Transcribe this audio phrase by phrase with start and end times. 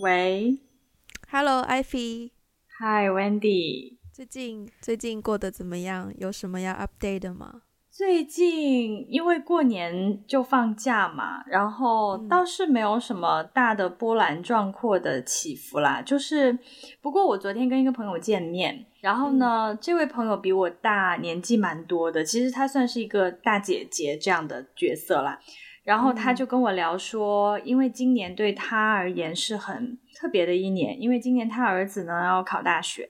[0.00, 0.58] 喂
[1.30, 2.30] ，Hello，Ivy。
[2.78, 3.98] Hi，Wendy。
[4.10, 6.10] 最近最近过得怎么样？
[6.16, 7.60] 有什么要 update 的吗？
[7.90, 16.00] 最近因为过年就放假嘛，然后倒是没有什么大的波澜壮阔的起伏啦。
[16.00, 16.58] 就是
[17.02, 25.38] 不过我昨天跟一个朋友见面，然后呢，嗯、这位朋友比我大年纪蛮多的，其实她算是一个大姐姐这样的角色啦。
[25.82, 33.08] 然后他就跟我聊说，因为今年对他而言是很特别的一年，因为今年他儿子呢要考大学，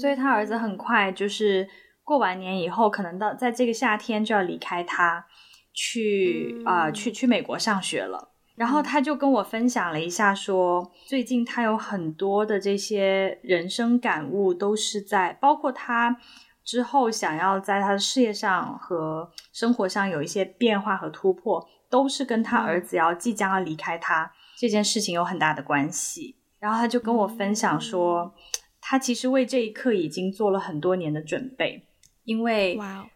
[0.00, 1.68] 所以他儿子很快就是
[2.04, 5.26] 过完年以后，可能到在这个夏天就要离开他，
[5.72, 8.30] 去啊、呃、去去美国上学了。
[8.54, 16.18] 然后他就跟我分享了一下说，最近他有很多的这些人生感悟，都是在包括他
[16.64, 21.68] 之后想要在他的事业上和生活上有一些变化和突破。
[21.92, 26.38] 都是跟他儿子要即将要离开他、嗯、这件事情有很大的关系。
[26.58, 28.32] 然后他就跟我分享说，嗯、
[28.80, 31.86] 他其实为这一刻已经做了很多年的准备，
[32.24, 33.06] 因为，哇，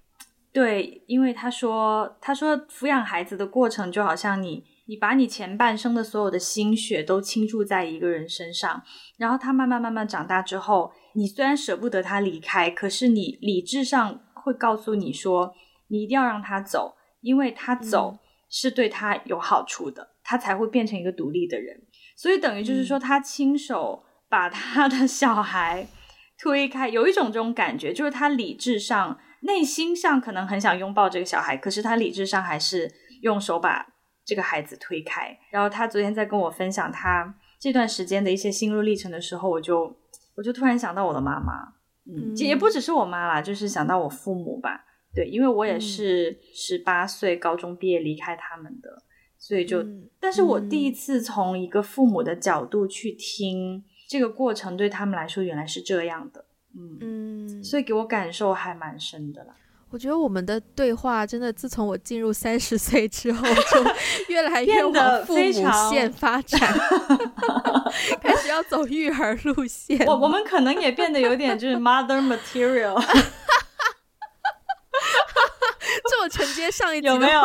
[0.53, 8.83] 对，因为他说，他说抚养孩子的过程就好像你，你把你前半生的所有的心血都倾注在一个人身上，
[9.17, 15.55] 然后他慢慢慢慢长大之后，你虽然舍不得他离开，可是你理智上会告诉你说，
[15.89, 18.13] 你一定要让他走，因为他走。
[18.13, 21.83] 嗯是对他有好处的，他才会变成一个独立的人。
[22.17, 25.85] 所以等于就是说，他亲手把他的小孩
[26.39, 32.89] 推开，有一种这种感觉，就是他理智上、内心上可能很想拥抱这个小孩，可是他理智上还是
[33.23, 33.85] 用手把
[34.25, 35.37] 这个孩子推开。
[35.51, 39.99] 然后他昨天在跟我分享他这段时间的一些心路历程的时候，我就
[40.37, 44.85] 我就突然想到我的妈妈，嗯，也不只是我妈啦，就是想到我父母吧。
[45.15, 49.03] 对，因为我也是十八岁高中毕业离开他们的，嗯、
[49.39, 49.83] 所以就，
[50.21, 56.45] 但是我第一次从一个父母的角度去听这个过程，对他们来说原来是这样的，
[56.77, 56.99] 嗯。
[57.01, 59.57] 嗯，所以给我感受还蛮深的啦。
[59.91, 63.85] 我觉得我们的对话真的自从我进入三十岁之后，就
[64.29, 65.53] 越来越往父母
[65.91, 66.61] 线发展，
[68.21, 70.05] 开始要走育儿路线。
[70.07, 73.01] 我我们可能也变得有点就是 mother material。
[76.11, 77.43] 这么承接上一集有没有？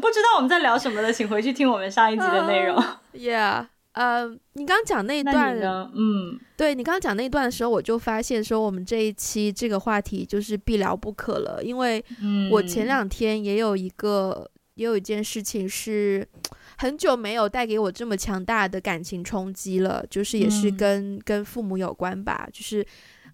[0.00, 2.76] 不知道我们在聊什么的，请回去听我们上一集的内容。
[2.76, 3.66] Uh, yeah，
[3.98, 5.58] 呃、uh,，你刚刚讲那一段，
[5.92, 12.04] 嗯，对你刚刚讲那一段的时候，我就发现说，我们这一期这个话题就是必聊不可了，因为
[12.52, 16.24] 我前两天也有一个，也有一件事情是
[16.78, 22.86] 很久没有带给我这么强大的感情冲击了，就是也是跟、嗯、跟父母有关吧，就是。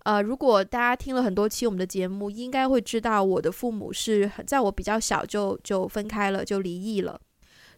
[0.05, 7.19] 呃，如果大家听了很多期我们的节目，应该会知道我的父母是在我比较小就就分开了，就离异了。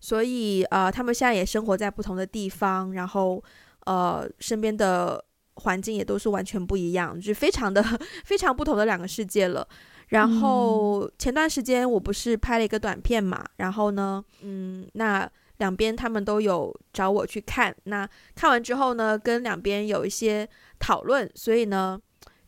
[0.01, 3.43] 所以呃，他们现在也生活在不同的地方，然后
[3.85, 5.25] 呃，身边的
[5.55, 7.83] 环境也都是完全不一样，就是非常的
[8.25, 9.67] 非常不同的两个世界了。
[10.09, 22.01] 然后前段时间我不是拍了一个短片嘛，然后呢，嗯，那两边他们都有找我去看，那看完之后呢，跟两边有一些讨论，所以呢。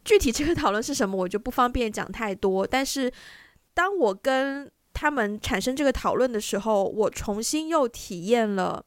[0.04, 2.66] 具体这个讨论是什么，我就不方便讲太多。
[2.66, 3.12] 但是，
[3.74, 4.70] 当我跟
[5.00, 8.84] 他们产生这个讨论的时候，我重新又体验了，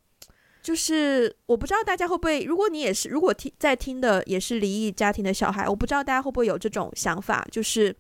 [0.61, 7.95] 就是我不知道大家会不会，如果你也是，如果听在听的也是离异家庭的小孩，我不知道大家会不会有这种想法，就是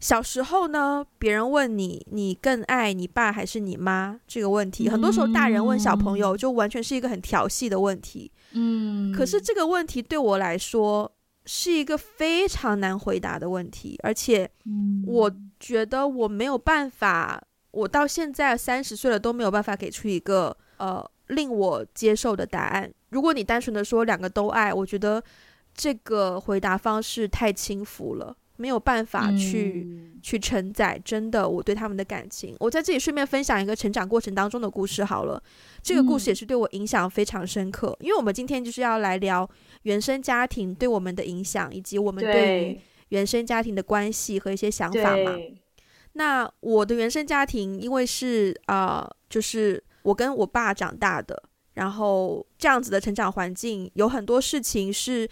[0.00, 8.32] 小时候呢，别人问你，你更爱你爸还是你妈这个问题，很多时候大人问小朋友，就完全是一个很调戏的问题。
[8.50, 11.12] 嗯，可是这个问题对我来说，
[11.46, 14.50] 是一个非常难回答的问题，而且
[15.06, 15.30] 我
[15.62, 17.40] 觉得我没有办法，
[17.70, 22.92] 我到现在三十岁了都没有办法给出一个呃令我接受的答案。
[23.10, 25.22] 如果你单纯的说两个都爱，我觉得
[25.72, 28.36] 这个回答方式太轻浮了。
[28.56, 32.54] 没有办法去、嗯、去承载真的我对他们的感情。
[32.60, 35.42] 我在这里顺便分享一个成长过程当中的故事好了，
[35.82, 37.96] 这个故事也是对我影响非常深刻。
[37.98, 39.48] 嗯、因为我们今天就是要来聊
[39.82, 42.80] 原生家庭对我们的影响，以及我们对于
[43.12, 45.38] 原生家庭的关系和一些想法嘛。
[46.14, 51.42] 那我的原生家庭因为是啊、呃，就是我跟我爸长大的，
[51.74, 55.28] 然后这样子的成长环境有很多事情是。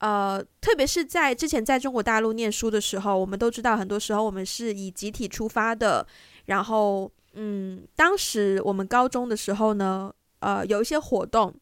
[0.00, 6.06] 呃，特别是在之前在中国大陆念书的时候，我们都知道，很多时候我们是以集体出发的。
[6.44, 11.52] 然后，嗯，当时我们高中的时候呢，呃，有一些活动，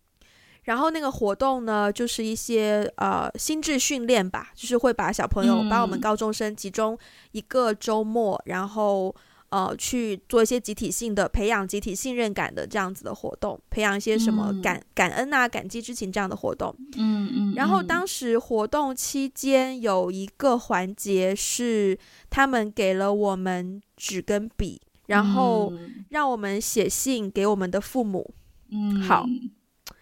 [0.67, 6.97] 然后那个活动呢，就是一些呃心智训练吧，就是会把小朋友，把我们高中生集中
[7.33, 9.15] 一个周末，然后
[9.51, 16.75] 呃，去做一些集体性的培养集体信任感的这样子的活动，培养一些什么感、嗯、感恩啊、感激之情这样的活动。
[16.97, 17.55] 嗯嗯。
[17.55, 21.97] 然后当时活动期间有一个环节是
[22.29, 25.73] 他们给了我们纸跟笔，然后
[26.09, 28.35] 让我们写信给我们的父母。
[28.73, 29.25] 嗯，好。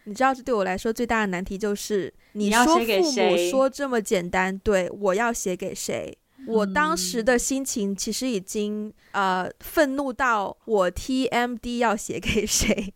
[0.05, 6.17] 你知道这对我来说最大的难题就是，你说父母说这么简单，对，我要写给谁？
[6.47, 12.93] 我当时的心情其实已经呃愤怒到我 TMD 要写给谁，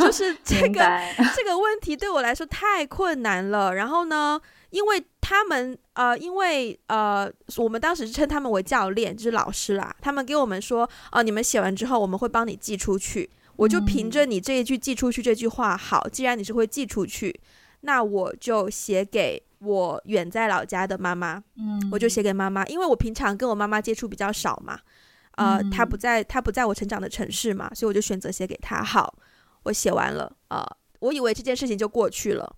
[0.00, 1.00] 就是 这个
[1.34, 3.74] 这个问题对我来说太困难了。
[3.74, 4.38] 然后呢，
[4.68, 9.96] 因为他们呃，因为呃，我们当时称他们为教练，就是老师啦。
[10.02, 13.30] 他们给我们说，哦、呃，你们写完之后，我们会帮你寄出去。
[13.58, 17.40] 我就凭着你这一句寄出去这句话，好，既然你是会寄出去，
[17.80, 24.78] 那我就写给我远在老家的妈妈，嗯，我就写给妈妈，因为我平常跟我妈妈接触比较少嘛，
[25.32, 28.80] 呃，她不在，她不在我成长的城市嘛，所以我就选择写给她。
[28.80, 29.12] 好，
[29.64, 30.64] 我写完了，呃，
[31.00, 32.54] 我以为这件事情就过去了。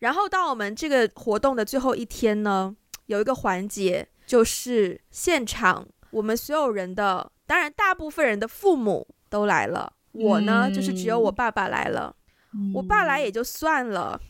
[0.00, 2.74] 然后到我们这个活动的最后一天呢，
[3.06, 9.92] 有一个环节，就是现场我们所有人的，当然大部分人的父母都来了。
[10.12, 12.14] 我呢，嗯、就是只有我爸爸来了，
[12.54, 14.20] 嗯、我爸来也就算了，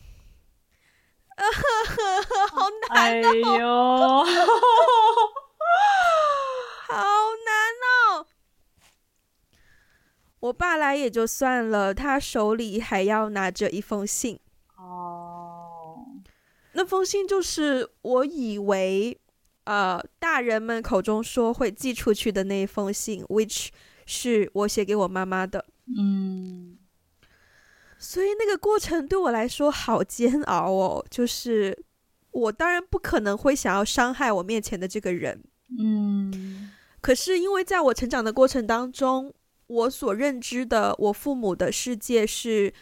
[1.35, 1.43] 嗯、
[2.51, 3.21] 好难
[3.53, 4.31] 哦，哎
[6.93, 6.95] 好
[7.45, 7.55] 难
[8.19, 8.25] 哦，
[10.39, 14.39] 我爸来也就算了，他手里还要拿着一封信
[14.77, 16.05] 哦，
[16.73, 19.19] 那封信就是我以为
[19.63, 23.69] 呃大人们口中说会寄出去的那一封信，which
[24.05, 25.65] 是我写给我妈妈的。
[25.97, 26.77] 嗯，
[27.97, 31.05] 所以那个过程对我来说好煎熬哦。
[31.09, 31.85] 就是
[32.31, 35.43] 我当然不可能会想要伤害我面前的这个人，
[35.79, 36.71] 嗯，
[37.01, 39.33] 可是因为在我成长的过程当中，
[39.67, 42.73] 我所认知的我父母的世界是，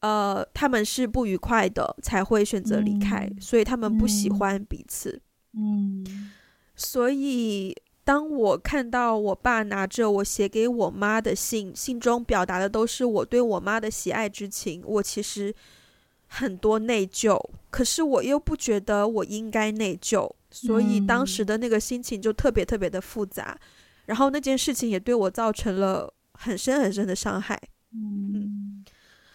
[0.00, 5.20] 呃，他们是不愉快的才会选择离开，嗯，所以他们不喜欢彼此，
[5.52, 6.32] 嗯，
[6.74, 7.76] 所以。
[8.04, 15.54] 当我看到我爸拿着我写给我妈的信，信中表达的都是我对我妈的喜爱之情，我其实
[16.26, 17.40] 很多内疚，
[17.70, 23.58] 可是我又不觉得我应该内疚，所以当时的那个心情就特别特别的复杂。
[23.58, 23.60] 嗯、
[24.06, 27.58] 然后那件事情也对我造成了很深很深的伤害。
[27.92, 28.84] 嗯，嗯，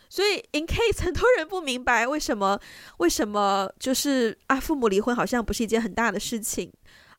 [0.10, 2.60] 所以 in case 很多人不明白为什么
[2.98, 6.72] 为什么就是啊，父母离婚好像不是一件很大的事情。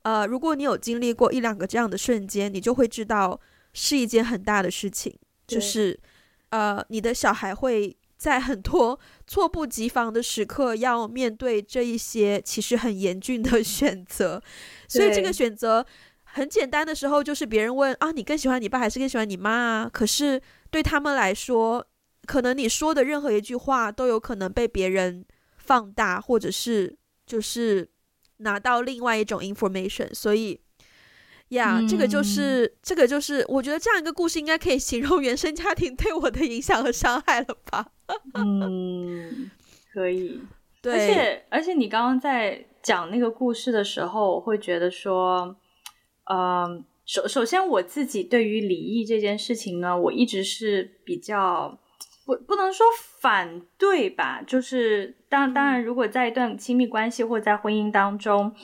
[0.02, 3.38] 呃，如果你有经历过一两个这样的瞬间，你就会知道
[3.74, 5.14] 是一件很大的事情，
[5.46, 6.00] 就是
[6.48, 14.42] 呃，你的小孩会在很多措不及防的时刻要面对这一些其实很严峻的 选择，
[14.88, 15.84] 所以这个选择
[16.24, 19.90] 很简单的时候，就是别人问啊，你更喜欢你爸还是更喜欢你妈啊？
[19.92, 21.86] 可是对他们来说，
[22.24, 25.24] 可能你说的任何一句话都有可能被别人
[25.58, 27.90] 放大，或者是就是。
[28.40, 30.60] 拿到另外一种 information，所以
[31.48, 37.86] 呀，yeah, 嗯、这个就是这个就是，我觉得这样一个故事应该可以形容原生家庭对我的影响和伤害了吧？
[38.34, 39.50] 嗯，
[39.92, 40.40] 可以。
[40.82, 45.56] 对，而且而且你刚刚在讲那个故事的时候，我会觉得说，
[46.24, 51.78] 嗯、呃，首首先我自己对于离异这件事情呢，我一直是比较。
[52.30, 52.86] 不不能说
[53.20, 58.54] 反对吧，就是当当然，如果在一段亲密关系或在婚姻当中，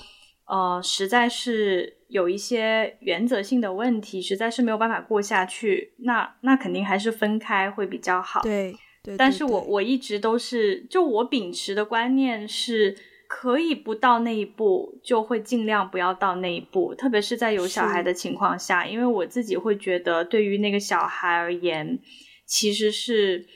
[0.47, 8.41] 呃，实在是有一些原则性的问题，实在是没有办法过下去，那那肯定还是分开会比较好。
[8.43, 21.99] 对，对，但是我我一直都是，就我秉持的观念是，可以不到那一步，就会尽量不要到那一步，特别是在有小孩的情况下，因为我自己会觉得，对于那个小孩而言。
[22.47, 23.47] 其实是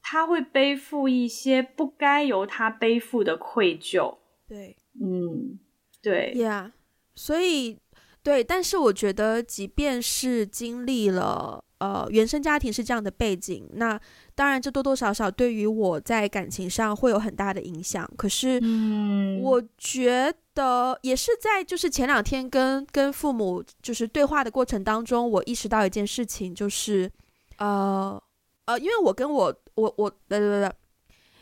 [0.00, 4.18] 他会背负一些不该由他背负的愧疚。
[4.48, 5.58] 对，嗯，
[6.00, 6.72] 对呀，yeah,
[7.16, 7.76] 所以
[8.22, 14.00] 对，但是我觉得，即便是经历了呃原生家庭是这样的背景，那
[14.36, 18.08] 当然这多多少少对于我在感情上会有很大的影响。
[18.16, 27.10] 可是，嗯，我觉得也是在就是前两天跟跟父母就是对话的过程当中，我意识到一件事情，就是
[27.58, 28.22] 呃。
[28.66, 30.72] 呃，因为我跟我我我，对对对，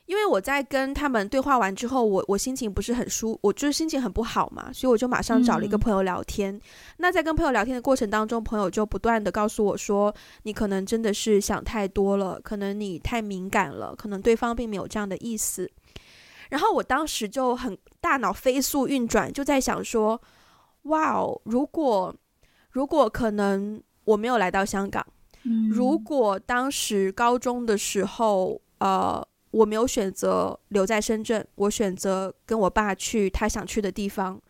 [0.06, 6.54] 因为我在跟他们对话完之后，我我心情不是很舒，我就是心情很不好嘛，所以我就马上找了一个朋友聊天。
[6.54, 6.60] 嗯、
[6.98, 15.70] 那在跟朋友聊天的过程当中，朋友就不断的告诉我说，你可能真的是想太多了，可能你太敏感了，可能对方并没有这样的意思。
[16.50, 20.20] 然后我当时就很大脑飞速运转，就在想说，
[20.82, 22.14] 哇哦，如果
[22.70, 23.82] 如果可能。
[24.06, 25.02] 我没有来到香港。
[25.70, 34.40] 如果当时高中的时候，呃，我没有选择留在深圳，我选择跟我爸去他想去的地方，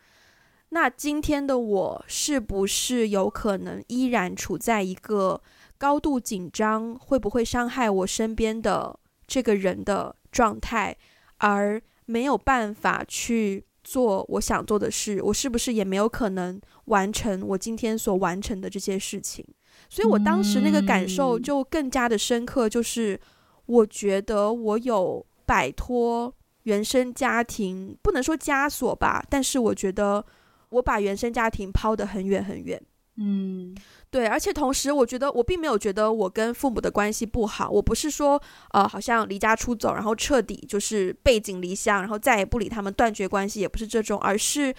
[0.69, 5.41] 那今天的我是不是有可能依然处在一个
[5.77, 8.97] 高度紧张，会不会伤害我身边的
[9.27, 10.95] 这个人的状态，
[11.37, 15.21] 而没有办法去做我想做的事？
[15.21, 19.45] 我是不是也没有可能完成我今天所完成的这些事情？
[19.89, 23.19] 所以我当时那个感受就更加的深刻，就是
[23.65, 30.25] 我觉得我有摆脱原生家庭，不能说枷锁吧，但是我觉得
[30.69, 32.81] 我把原生家庭抛得很远很远。
[33.17, 33.73] 嗯，
[34.09, 44.75] 对，而且同时我觉得我并没有觉得我跟父母的关系不好，我不是说呃好像离家出走，然后彻底就是背井离乡，然后再也不理他们，断绝关系，也不是这种，而是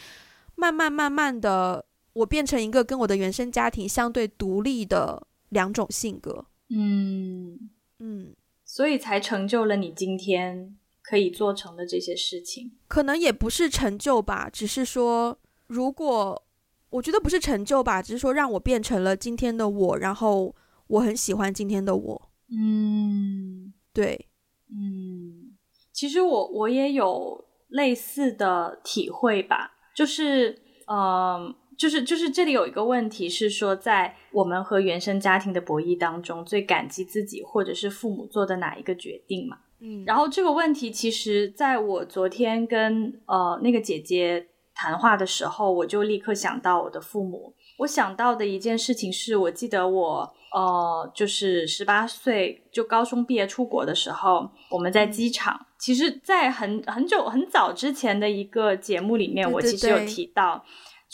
[0.56, 1.86] 慢慢慢慢的。
[2.16, 7.68] 我变成一个跟我的原生家庭相对独立的两种性格，嗯
[7.99, 12.73] 嗯，所以才成就了你今天可以做成的这些事情。
[12.88, 16.42] 可能也不是成就吧，只是说，如果
[16.88, 20.54] 我觉得不是成就吧，只是说让我变成了今天的我，然后
[20.87, 22.30] 我很喜欢今天的我。
[22.49, 24.26] 嗯，对，
[24.70, 25.54] 嗯，
[25.92, 31.56] 其实我我也有类似的体会吧，就是，嗯、呃。
[31.76, 39.59] 就是就是这里有一个问题是说，在我们和原生家庭的博弈当中，最感激自己或者是父母做的哪一个决定嘛？
[39.80, 47.54] 嗯，然后这个问题其实在我昨天跟呃那个姐姐谈话的时候，我就立刻想到我的父母。
[47.78, 55.54] 我想到的一件事情是，我记得我呃就是十八岁就高中毕业出国的时候，我们在机场。
[55.61, 60.64] 嗯、其实，在很很久很早之前的一个节目里面，我其实有提到。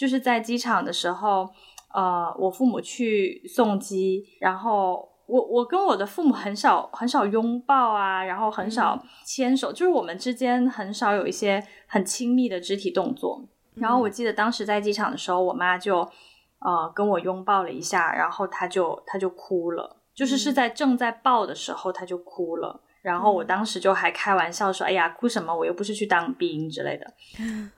[0.03, 1.49] 就是在机场的时候，
[1.95, 13.49] 呃，我父母去送机，然后我我跟我的父母很少很少拥抱啊，然后很少牵手，嗯、就是我们之间很少有一些很亲密的肢体动作。
[13.77, 15.99] 然后我记得当时在机场的时候，我妈就
[16.59, 22.83] 呃跟我拥抱了一下，然后她就她就哭了，就是是在正在抱的时候她就哭了。
[23.03, 25.57] 然后我当时就还开玩笑说：“哎呀，哭什么？
[25.57, 27.07] 我又不是去当兵之类的。”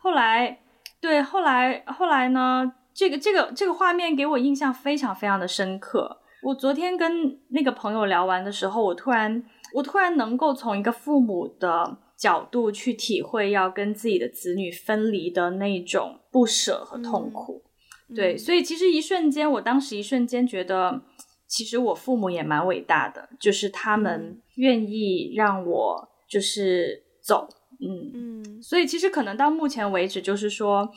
[0.01, 0.64] 后来。
[1.05, 2.73] 对，后来后来呢？
[2.95, 6.17] 这个这个这个画面给我印象非常非常的深刻。
[6.43, 9.45] 我昨天跟那个朋友聊完的时候，我突然
[9.75, 17.63] 我突然能够从一个父母的角度去体会要跟自己的子女分离的那种不舍和痛苦。
[18.09, 21.03] 嗯、对，所以其实一瞬间，我当时一瞬间觉得，
[21.47, 27.47] 其实我父母也蛮伟大的，就是他们愿意让我就是走。
[27.81, 30.89] 嗯嗯，所以其实可能到目前为止，就是说，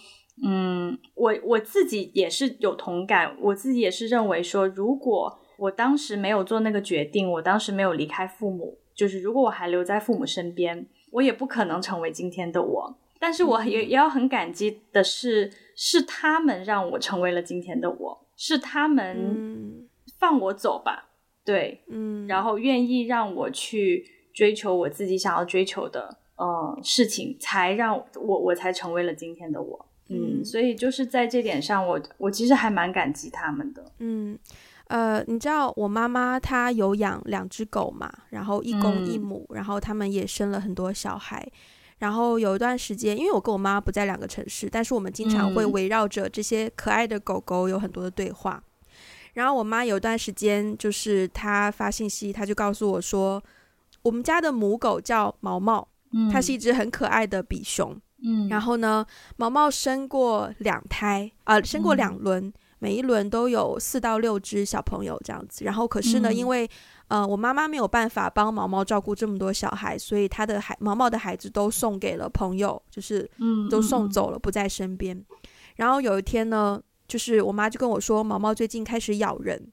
[0.45, 12.97] 嗯，我我自己也是有同感，我自己也是认为说，如果我当时没有做那个决定，我当时没有离开父母，就是如果我还留在父母身边，我也不可能成为今天的我。
[13.19, 19.87] 但是我也也要很感激的是，是他们让我成为了今天的我，是他们
[20.19, 21.09] 放我走吧，
[21.43, 24.05] 对，嗯，然后愿意让我去
[24.35, 26.19] 追求我自己想要追求的。
[26.37, 34.37] 呃，事情才让我我才成为了今天的我，嗯，嗯，所以就是在这点上我，我我其实还蛮感激他们的，嗯，
[34.85, 41.43] 呃，你知道我妈妈她有养两只狗嘛，然后一公一母，嗯、然后他们也生了很多小孩，
[41.97, 48.91] 然后有一段时间，因为我跟我妈不在两个城市，但是我们经常会围绕着这些可爱的狗狗有很多的对话，嗯、
[49.33, 53.41] 然后我妈有一段时间就是她发信息，她就告诉我说，
[54.03, 55.87] 我们家的母狗叫毛毛。
[56.31, 65.65] 它是一只很可爱的比熊，嗯，然后呢，毛毛生过两胎啊，呃，生过两轮，嗯，每一轮都有四到六只小朋友这样子。
[65.65, 66.69] 然后可是呢，嗯，因为
[67.09, 75.23] 呃，我妈妈没有办法帮毛毛照顾这么多小孩，所以她的孩毛毛的孩子都送给了朋友，就是嗯，都送走了，不在身边。
[75.75, 79.71] 然后有一天呢，就是我妈就跟我说，毛毛最近开始咬人。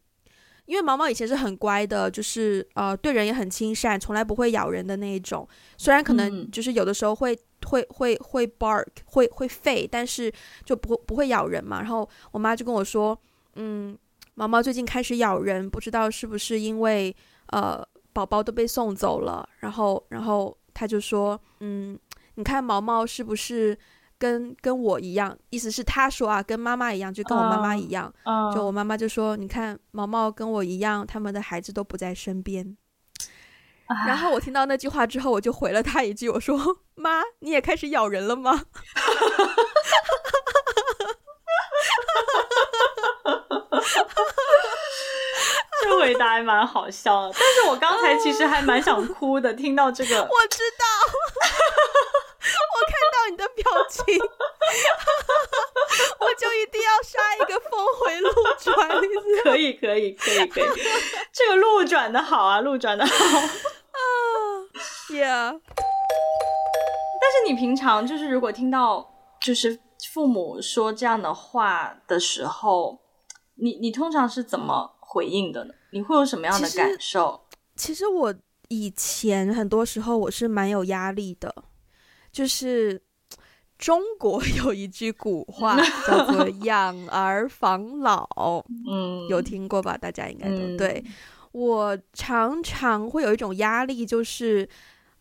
[0.66, 5.46] 因为毛毛以前是很乖的，就是呃对人也很亲善，从来不会咬人的那一种。
[5.76, 10.32] 虽然可能就是有的时候会、嗯、会会会 bark 会会吠，但是
[10.64, 11.80] 就不不会咬人嘛。
[11.80, 13.18] 然后我妈就跟我说，
[13.56, 13.96] 嗯，
[14.34, 17.14] 毛毛最近开始咬人，不知道是不是因为
[17.48, 19.48] 呃宝宝都被送走了。
[19.60, 21.98] 然后然后她就说，嗯，
[22.36, 23.76] 你看毛毛是不是？
[24.18, 28.12] 跟跟我一样，意思是他说啊，跟妈妈一样，就跟我妈妈一样。
[28.24, 32.76] Uh, uh, 就我妈妈就说，你看毛毛跟我一样，他们的孩子都不在身边。
[33.86, 36.58] Uh, 然后我听到那句话之后，我就回了他一句，我说
[36.96, 38.62] ：“妈，你也开始咬人了吗？”
[45.82, 50.84] 这回答还蛮好笑的，但是我刚才其实还蛮想哭的，听到这个， 我知道，
[53.30, 54.04] 你的表情，
[56.20, 58.28] 我就一定要杀一个峰回路
[58.58, 58.74] 转，
[59.44, 60.64] 可以可以可以可以，
[61.32, 63.50] 这个路转的好啊，路转的好 啊
[65.10, 65.60] ，Yeah。
[67.20, 69.78] 但是你平常就是如果听到就是
[70.12, 73.00] 父母说这样的话的时候，
[73.56, 75.74] 你你通常是怎么回应的呢？
[75.90, 77.46] 你会有什么样的感受？
[77.76, 78.34] 其实，其实我
[78.68, 81.54] 以前很多时候我是蛮有压力的，
[82.32, 83.02] 就是
[83.84, 85.76] 中国有一句古话
[86.08, 88.26] 叫做“养儿防老”，
[88.90, 89.94] 嗯，有听过吧？
[89.98, 91.04] 大家应该都、嗯、对。
[91.52, 94.66] 我常常会有一种压力，就是。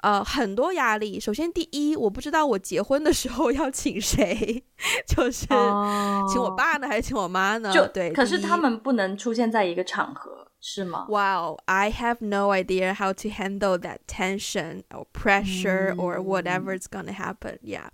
[0.04, 1.18] 呃，很多压力。
[1.18, 4.62] 首先，第一，我不知道我结婚的时候要请谁，
[5.08, 7.72] 就是请我爸呢，还是请我妈呢？
[7.72, 8.12] 就对。
[8.12, 17.14] 可是他们不能出现在一个场合，是吗？Wow, I have no idea how to handle that tension or pressure or whatever is gonna
[17.14, 17.60] happen.
[17.64, 17.88] Yeah.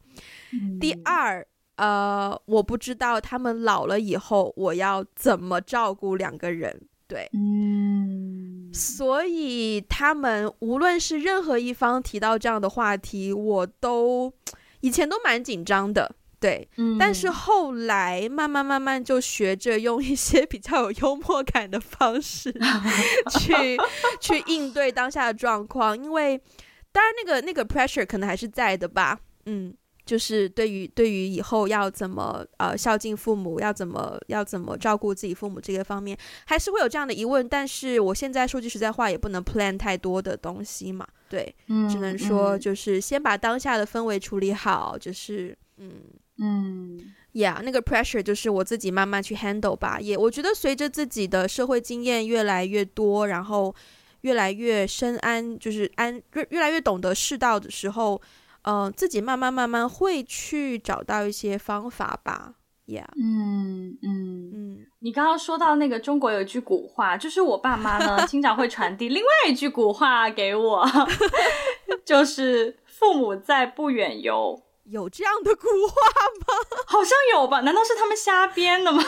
[0.54, 0.80] 嗯。
[0.80, 6.88] 第二，呃，我不知道他们老了以后我要怎么照顾两个人。
[7.08, 14.32] 对，嗯，所以他们无论是任何一方提到这样的话题，我都
[14.82, 22.54] 以前都蛮紧张的，对，嗯，但是后来慢慢慢慢就学着用一些比较有幽默感的方式
[23.40, 23.76] 去
[24.22, 26.40] 去应对当下的状况，因为
[26.92, 29.74] 当然那个那个 pressure 可能还是在的吧，嗯。
[30.10, 37.48] 就是对于对于以后要怎么呃孝敬父母，要怎么要怎么照顾自己父母这个方面，还是会有这样的疑问。
[37.48, 45.92] 但是我现在说句实在话，也不能 plan 太多的东西嘛，对，嗯，只能说就是先把当下的氛围处理好，就是嗯
[46.40, 47.00] 嗯
[47.34, 50.00] ，Yeah，那个 pressure 就是我自己慢慢去 handle 吧。
[50.00, 53.76] 也我觉得随着自己的社会经验越来越多，然后
[54.22, 58.20] 越来越深谙，就是安越越来越懂得世道的时候。
[58.70, 62.54] 嗯、呃，自己慢慢慢慢会去找到一些方法吧
[62.86, 64.86] ，Yeah，嗯嗯嗯。
[65.00, 70.86] 你刚刚说到那个中国有一句古话，就是我爸妈呢 经常会传递另外一句古话给我，
[72.06, 74.62] 就是父母在不远游。
[74.86, 75.96] 有这样的古话
[76.40, 76.78] 吗？
[76.88, 77.62] 好像有吧？
[77.62, 79.02] 难道是他们瞎编的吗？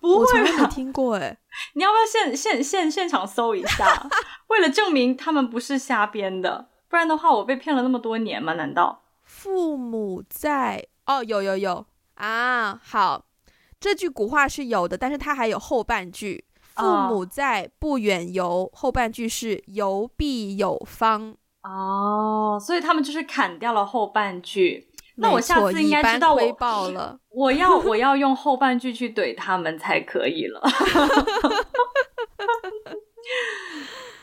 [0.00, 1.38] 不会，吧没听过哎。
[1.74, 4.08] 你要不要现现现现场搜一下？
[4.48, 6.68] 为了证明他们不是瞎编的。
[6.88, 8.54] 不然的话，我被骗了那么多年吗？
[8.54, 10.86] 难道父母在？
[11.06, 12.80] 哦，有有有啊！
[12.82, 13.24] 好，
[13.78, 21.36] 这句古话是有的，但是它还有后半句：“父母在，不远游。”后半句是“游必有方”。
[21.62, 24.88] 哦，所以他们就是砍掉了后半句。
[25.16, 30.62] 那我下次应该知道我，报了 我要我要用后半句去怼他们才可以了。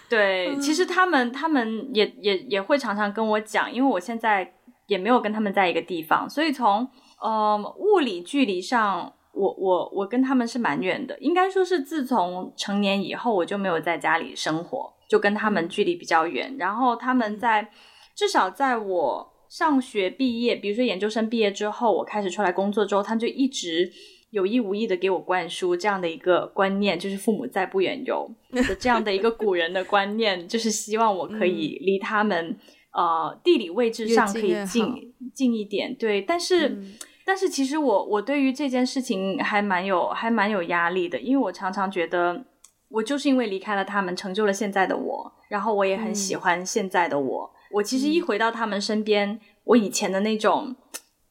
[0.07, 4.53] 对，其实他们他们也也也会常常跟我讲，因为我现在
[4.87, 6.87] 也没有跟他们在一个地方，所以从
[7.19, 11.17] 呃物理距离上，我我我跟他们是蛮远的。
[11.19, 16.55] 应该说是自从成年以后，我就没有在家里生活，就跟他们距离比较远。
[16.59, 17.69] 然后他们在
[18.13, 23.91] 至少在我上学毕业，比如说研究生毕业之后，我开始出来工作之后，他们就一直。
[24.36, 32.50] 有意无意的给我灌输这样的一个观念，就是父母在不远游的这样的一个古人的观念， 就是希望我可以离他们、
[32.91, 35.95] 嗯、呃地理位置上可以近近一点。
[35.95, 36.95] 对，但是、嗯、
[37.26, 42.43] 但是其实我我对于这件事情还蛮有还蛮有压力的，因为我常常觉得
[42.89, 47.52] 我就是因为离开了他们，成就了现在的我，然后我也很喜欢现在的我。
[47.54, 50.76] 嗯、我其实一回到他们身边，我以前的那种。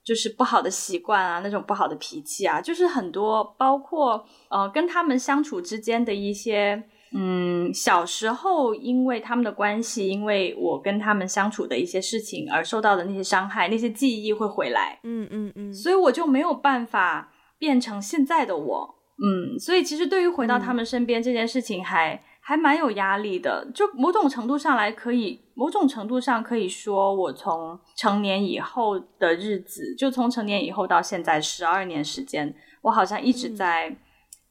[0.05, 6.83] 就是不好的习惯啊，那种不好的脾气啊，就是很多，包括呃跟他们相处之间的一些，
[7.17, 25.40] 嗯，小时候因为他们的关系，因为我跟他们相处的一些事情而受到的那些伤害，那些记忆会回来，嗯嗯嗯，所以我就没有办法变成现在的我，嗯，所以其实对于回到他们身边这件事情还，还、嗯、还蛮有压力的，就某种程度上来可以。
[25.57, 32.52] 某种程度上可以说，我从成年以后的日子，就从成年以后到现在十二年时间，
[32.83, 33.96] 我好像一直在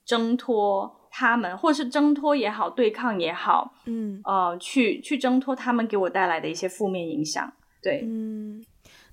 [0.05, 7.51] 挣脱他们，嗯、或是挣脱也好，对抗也好，嗯，呃，去去挣脱他们给我带来的一些负面影响。
[7.81, 8.63] 对，嗯，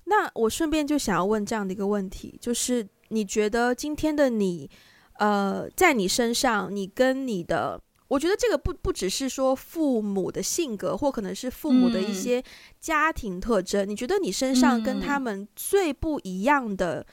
[0.05, 4.69] 那我顺便就想要问这样的一个问题，就是你觉得今天的你，
[5.19, 7.81] 呃，在你身上，你跟你的。
[8.11, 12.43] 我觉得这个不不只是说父母的性格，或可能是父母的一些
[12.77, 13.85] 家庭特征。
[13.85, 17.05] 嗯、你觉得你身上跟他们最不一样的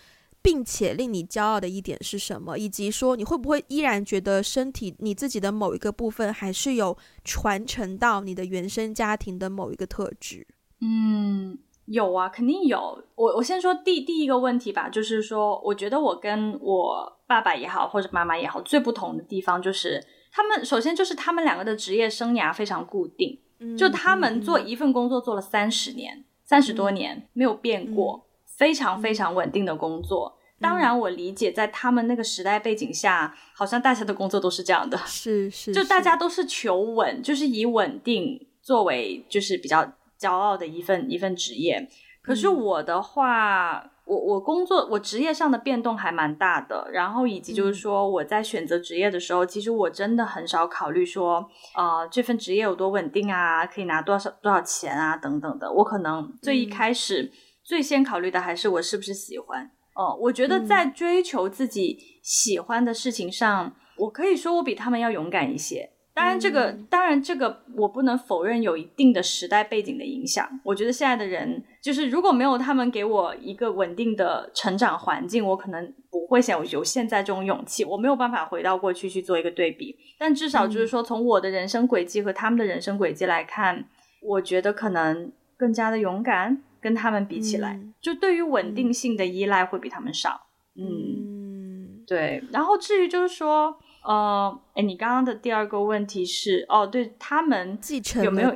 [0.43, 2.59] 并且令你骄傲的一点是什么？
[2.59, 10.45] 以及说你会不会依然觉得身体你自己的某一个部分还是有传承到你的原生家庭的某一个特质？
[10.81, 13.05] 嗯，有啊，肯定有。
[13.15, 28.23] 我我先说第第一个问题吧，就是说，我觉得我跟我爸爸也好，或者妈妈也好，最不同的地方就是，他们首先就是他们两个的职业生涯非常固定，嗯、就他们做一份工作做了三十年，三十多年、嗯、没有变过。
[28.25, 28.29] 嗯。
[28.59, 41.89] 非常非常稳定的工作，嗯、当然我理解，在他们那个时代背景下，好像大家的工作都是这样的，是是，就大家都是求稳，就是以稳定作为就是比较骄傲的一份一份职业。
[42.21, 55.73] 可是我的话，嗯、我我工作我职业上的变动还蛮大的，然后以及就是说我在选择职业的时候，嗯、其实我真的很少考虑说，呃，这份职业有多稳定啊，可以拿多少多少钱啊等等的。
[55.73, 57.23] 我可能最一开始。
[57.23, 57.31] 嗯
[57.69, 60.17] 最先考虑的还是我是不是喜欢哦。
[60.23, 65.91] 我觉得在追求自己喜欢的事情上，嗯、我可以说我比他们要勇敢一些。
[66.15, 70.49] 当然，这个、嗯、当然这个我不能否认有一定的时代背景的影响。
[70.65, 77.83] 我觉得现在的人就是如果没有他们给我一个稳定的成长环境，我可能不会想有现在这种勇气。
[77.83, 79.97] 我没有办法回到过去去做一个对比。
[80.19, 83.87] 但至少就是说，从我的人生轨迹和他们的人生轨迹来看，
[84.21, 86.63] 我觉得可能更加的勇敢。
[86.81, 90.43] 跟他们比起来，嗯、就对于稳定性的依赖会比他们少。
[90.77, 92.41] 嗯，嗯对。
[92.53, 98.55] 然后至于就是说，呃，诶，你刚刚的第二个问题是，哦，对他们继承有没有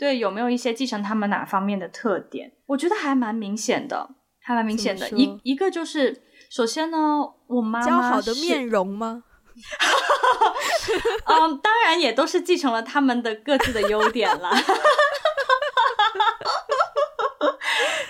[0.00, 2.50] 对有没有一些继承他们哪方面的特点？
[2.64, 4.08] 我觉得还蛮明显的，
[4.40, 5.06] 还蛮明显的。
[5.10, 9.24] 一一个就是，首先呢，我妈妈姣好的面容吗？
[11.26, 14.50] 嗯，当然也都是继承了他们的各自的优点了。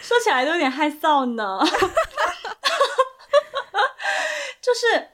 [0.00, 1.58] 说起来都有点害臊呢，
[4.62, 5.08] 就是，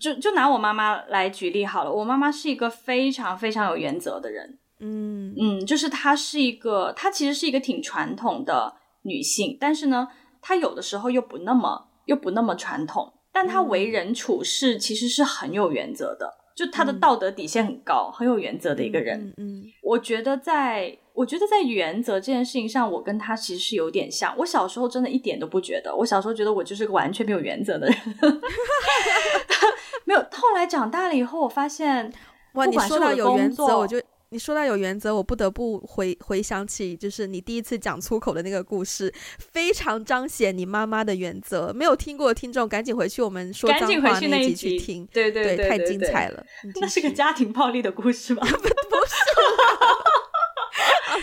[0.00, 1.92] 就就拿我妈妈来举例好了。
[1.92, 10.08] 我妈妈是一个非常非常有原则的人，嗯嗯，就是她是一个，她其实是一个挺传统的女性，但是呢，
[10.42, 19.32] 她有的时候又不那么又不那么传统，但她为人处事其实是很有原则的，就她的道德底线很高，很有原则的一个人。
[19.38, 20.98] 嗯，嗯，我觉得在。
[21.14, 24.34] 我觉得在原则这件事情上，我跟她其实是有点像。
[24.36, 27.96] 我小时候真的一点都不觉得，我小时候觉得我就是个完全没有原则的人。
[30.04, 32.12] 没有，后来长大了以后，我发现，
[32.54, 33.96] 哇，你说到有原则，我就
[34.34, 41.72] 你说到有原则，我不得不回回想起，就是你第一次讲粗口的那个故事，非常彰显你妈妈的原则。
[41.72, 46.44] 没有听过的听众，赶紧回去我们说脏话那一集去听，对对对，对，太精彩了。
[46.82, 48.40] 那是个家庭暴力的故事吗？
[48.44, 49.14] 不是。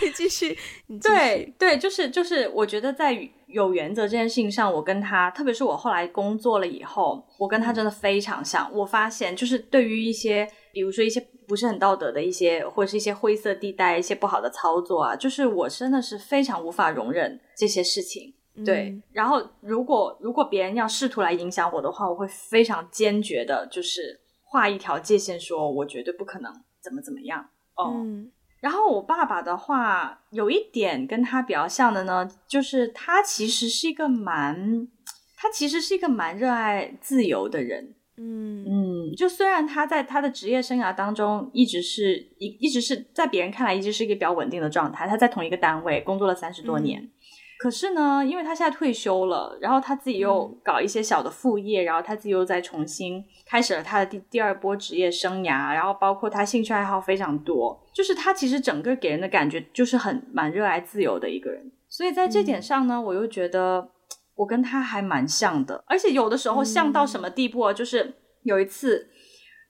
[0.02, 1.14] 你继续，你继续。
[1.14, 8.68] 对对，就是就是，我觉得在有原则这件事情上，我跟他，特别是我后来工作了以后，我跟他真的非常像。
[8.72, 11.20] 我发现，就是对于一些，比如说一些
[11.52, 18.32] 不是很道德的一些，或者是一些灰色地带、一些不好的操作啊，就是我真的是非常无法容忍这些事情。
[18.64, 26.50] 对，嗯、然后如果如果别人要试图来影响我的话，我会非常坚决的，就是画一条界限，说我绝对不可能
[26.82, 27.46] 怎么怎么样。
[27.74, 27.92] 哦。
[27.96, 34.88] 嗯然后我爸爸的话有一点跟他比较像的呢，就是他其实是一个蛮，
[35.36, 37.94] 他其实是一个蛮热爱自由的人。
[38.16, 38.64] 嗯。
[38.64, 47.00] 嗯，就虽然他在他的职业生涯当中一直是一一直是在别人看来一直是一个比较稳定的状态，他在同一个单位工作了三十多年。
[47.02, 47.10] 嗯。
[47.58, 61.70] 可是呢，因为他现在退休了，然后他自己又搞一些小的副业，嗯、然后他自己又再重新开始了他的第第二波职业生涯，然后包括他兴趣爱好非常多，就是他其实整个给人的感觉就是很蛮热爱自由的一个人。
[61.88, 63.88] 所以在这点上呢，嗯、我又觉得
[64.34, 69.08] 我跟他还蛮像的，而且有的时候像到什么地步啊，嗯、就是有一次。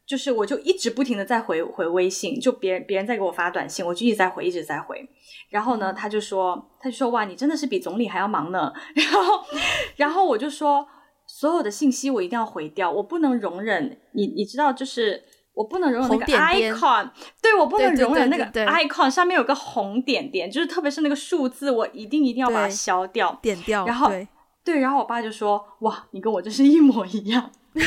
[0.04, 5.00] 就是我就一直不停的在回回微信，就别人别人在给我发短信，我就一直在回，一直在回。
[5.48, 8.72] 然后呢，他就说，他就说，哇，你真的是比总理还要忙呢。
[8.96, 9.44] 然后，
[9.96, 10.86] 然后我就说，
[11.28, 15.22] 所有的信息我一定要回掉，我不能容忍你，你知道，就是
[15.54, 17.08] 我不能容忍那个 icon，
[17.40, 23.86] 对，我不能容忍那个 icon 上面有个红点点，就是特别是那个数字，我一定一定要把它消掉，点掉。
[23.86, 24.10] 然后，
[24.64, 27.50] 对，然后我爸就说，哇，你跟我真是一模一样。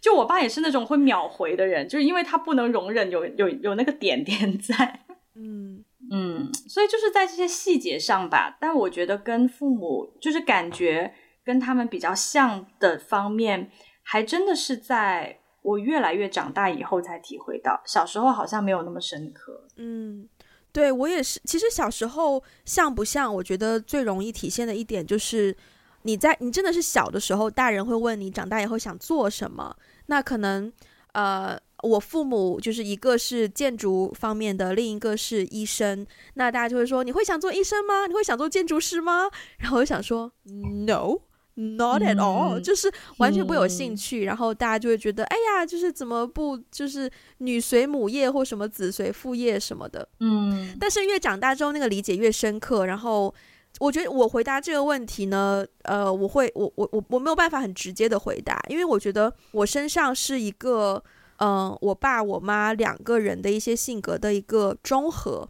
[0.00, 5.04] 就我爸也是那种会秒回的人，就是因为他不能容忍有有有那个点点在，
[5.34, 8.56] 嗯嗯，所以就是在这些细节上吧。
[8.58, 11.12] 但我觉得跟父母就是感觉
[11.44, 13.70] 跟他们比较像的方面，
[14.02, 19.68] 还真的是在我越来越长大以后才体会到，小时候好像没有那么深刻。
[19.76, 20.26] 嗯，
[20.72, 21.38] 对，我也是。
[21.44, 23.34] 其实小时候像不像？
[23.34, 25.54] 我觉得最容易体现的一点就是。
[26.06, 30.72] 你在你真的是小的时候，大人会问你长大以后想做什么，那可能
[31.12, 31.58] 呃。
[31.82, 36.06] 我父母就是一个是建筑方面的，另一个是医生。
[36.34, 38.06] 那大家就会说：“你会想做医生吗？
[38.06, 39.28] 你会想做建筑师吗？”
[39.60, 44.24] 然后我就想说：“No，not at all，、嗯、就是完全不有兴趣。
[44.24, 50.74] 嗯”然后大家就会觉得：“哎呀，就是怎么不就是女随母业或什么子随父业什么的？”嗯。
[50.80, 52.86] 但是越长大之后，那个理解越深刻。
[52.86, 53.32] 然后
[53.80, 61.02] 我觉得我回答这个问题呢，呃，我会我我我我没有办法很直接的回答，因为我觉得我身上是一个。
[61.38, 65.46] 嗯，我爸我妈两个人的一些性格的一个综合，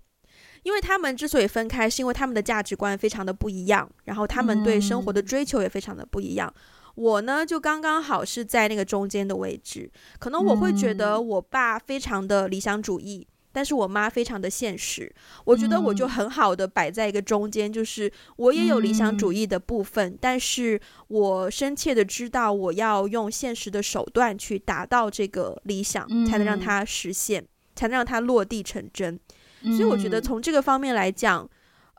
[0.64, 6.52] 因为他们之所以分开，是因为他们的价值观非常的不一样，然后他们对生活的追求也非常的不一样。
[6.56, 6.62] 嗯、
[6.96, 13.24] 我呢，就刚刚好是在那个中间的位置，可能我会觉得我爸非常的理想主义。
[13.56, 15.10] 但是我妈非常的现实，
[15.46, 27.42] 我觉得我就很好的摆在一个中间，就是我也有理想主义的部分，嗯，但是我深切的知道我要用现实的手段去达到这个理想，才能让它实现，
[27.74, 29.18] 才能让它落地成真。
[29.62, 31.48] 所以我觉得从这个方面来讲，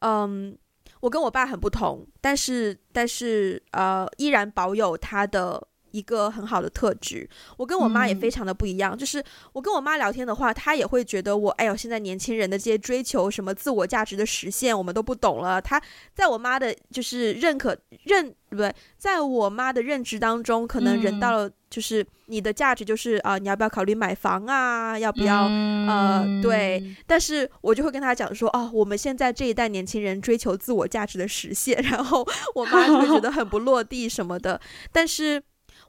[0.01, 0.55] 嗯，
[0.99, 5.67] 我跟我爸很不同，但是但是呃，依然保有他的。
[5.97, 8.95] 一个很好的特质，我跟我妈也非常的不一样。
[8.95, 15.59] 嗯、就是我跟我妈聊天的话，她也会觉得我，哎呦，现在年轻人的这些追求，什么自我价值的实现，我们都不懂了。
[15.59, 15.81] 她
[16.13, 24.97] 在我妈的，就是认可认不对，在我妈的认知当中，可能人到了，就是你的价值就是啊、你要不要考虑买房啊？
[24.97, 26.95] 要不要、嗯、呃，对。
[27.05, 34.61] 但是我就会跟她讲说，哦，我们现在这一代年轻人追求自我价值的实现， 然后我妈就会觉得很不落地什么的。
[34.91, 35.41] 但是。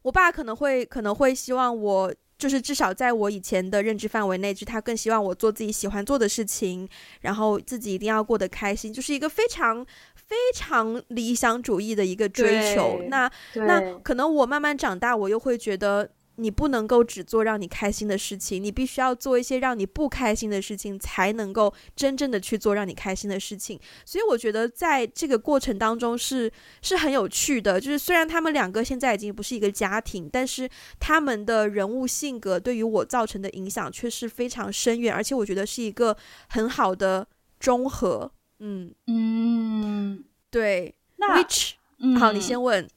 [0.02, 6.88] 我爸可能会可能会希望我，就是至少在我以前的认知范围内，就他更希望我做自己喜欢做的事情，
[7.20, 9.84] 然后自己一定要过得开心，就是一个非常
[10.14, 13.00] 非常理想主义的一个追求。
[13.08, 16.10] 那那可能我慢慢长大，我又会觉得。
[16.38, 23.78] 你不能够只做让你开心的事情，你必须要做一些让你不开心的事情，才能够真正的去做让你开心的事情。
[24.04, 27.80] 所以我觉得在这个过程当中是是很有趣的。
[27.80, 30.68] 就是虽然他们两个现在已经不是一个家庭，但是
[31.00, 36.16] 他们的人物性格对于我造成的影响却是非常深远，而且我觉得是一个
[36.48, 37.26] 很好的
[37.58, 38.30] 中和。
[38.60, 40.94] 嗯嗯，对。
[41.16, 42.88] 那 Which、嗯、好，你先问。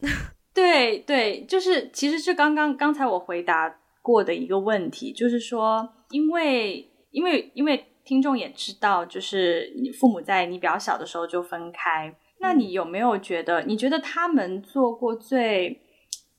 [0.53, 15.81] 对对，就是其实是刚刚刚才我回答过的一个问题，就是说，因为因为因为听众也知道，就是你父母在你比较小的时候就分开，那你有没有觉得，你觉得他们做过最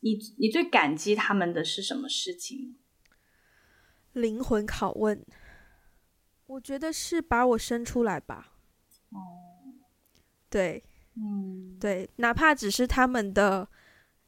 [0.01, 2.77] 你你最感激他们的是什么事情？
[4.13, 5.25] 灵魂拷问，
[6.47, 8.53] 我觉得是把我生出来吧。
[9.09, 9.17] 哦，
[10.51, 10.85] 对，
[11.17, 13.67] 嗯，对，哪怕只是他们的。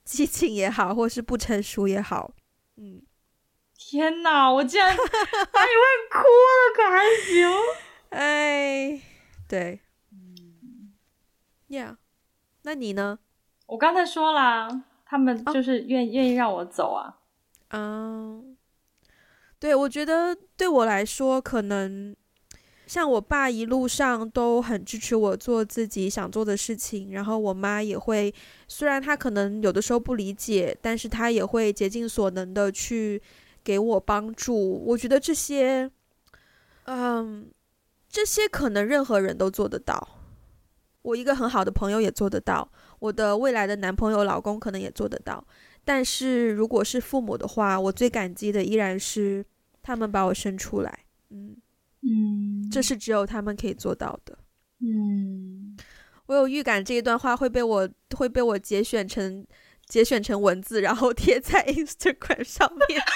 [0.05, 2.35] 激情也好，或是不成熟也好，
[2.77, 3.03] 嗯，
[3.77, 7.49] 天哪，我竟然把你问哭了，可还行？
[8.11, 9.01] 哎，
[9.49, 9.81] 对，
[10.13, 10.93] 嗯
[11.69, 11.97] ，Yeah，
[12.63, 13.19] 那你呢？
[13.67, 17.19] 我刚才说了，他们就是愿、哦、愿意让我走啊。
[17.71, 18.57] 嗯，
[19.59, 22.15] 对，我觉得对我来说，可能。
[22.95, 28.33] 像我爸一路上都很支持我做自己想做的事情，然后我妈也会，
[28.69, 33.21] 虽然她可能有的时候不理解，但是她也会竭尽所能的去
[33.65, 34.81] 给我帮助。
[34.87, 35.91] 我觉得这些，
[36.85, 37.51] 嗯，
[38.09, 40.21] 这些可能任何人都做得到。
[41.03, 45.45] 我一个很好的朋友也做得到，我的未来的男朋友、老公可能也做得到。
[45.85, 49.45] 但是如果是父母的话，我最感激的依然是
[49.83, 51.01] 他们把我生出来。
[51.31, 51.57] 嗯。
[52.07, 54.39] 嗯，这是只有他们可以做到的。
[54.81, 55.77] 嗯，
[56.27, 59.47] 我有预感这一段话会被我会被我节选成
[59.87, 63.01] 节选成文字，然后贴在 Instagram 上面。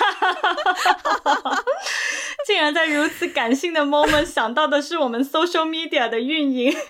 [2.47, 6.75] 竟然在如此感性的 moment 想到的是我们 social media 的运营。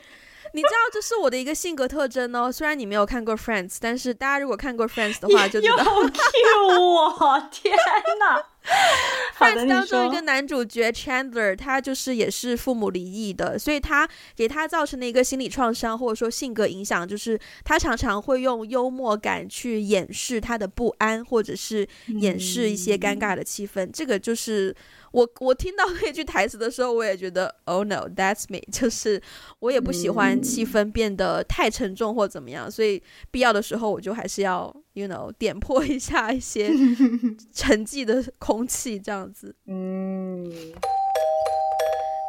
[0.55, 2.51] 你知道这是我的一个性格特征哦。
[2.51, 5.77] 虽然你没有看过 Friends，但是大家如果看过 Friends 的话，就知道。
[5.77, 7.75] 又 Q 我， 天
[8.21, 8.43] 哪！
[9.69, 23.87] 当中一个男主角 Chandler，他就是也是父母离异的，所以他给他造成的一个心理创伤或者说性格影响，就是他常常会用幽默感去掩饰他的不安，或者是掩饰一些尴尬的气氛。
[23.87, 24.75] 嗯、这个就是。
[25.13, 29.21] 我我听到那句台词的时候，我也觉得，Oh no, that's me， 就是
[29.61, 36.69] 我也不喜欢气氛变得太沉重或怎么样，所以必要的时候，我就还是要，you know，点破一下一些
[37.53, 39.55] 沉寂的空气，这样子。
[39.67, 40.45] 嗯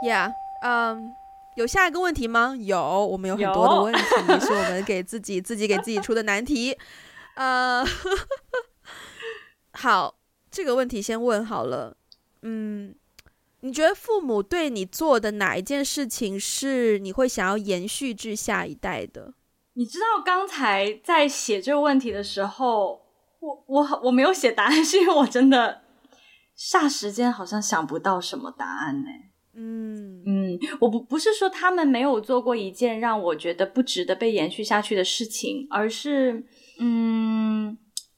[0.06, 0.32] ，Yeah，
[0.64, 1.12] 嗯，
[1.56, 2.56] 有下一个问题吗？
[2.58, 4.00] 有，我们有很多的问题，
[4.46, 6.78] 是我们给自己自己给自己出的难题。
[7.36, 7.86] 呃，
[9.74, 10.16] 好，
[10.50, 11.96] 这个问题先问好了。
[12.42, 12.96] 嗯，
[13.62, 19.34] 你觉得父母对你做的哪一件事情是你会想要延续至下一代的？
[19.74, 23.02] 你知道刚才在写这个问题的时候，
[23.40, 25.82] 我我我没有写答案， 是因为我真的
[26.58, 29.10] 霎时间好像想不到什么答案呢。
[29.54, 36.46] 嗯嗯，我不不是说他们没有做过一件让我觉得不值得被延续下去的事情，而是
[36.80, 37.78] 嗯，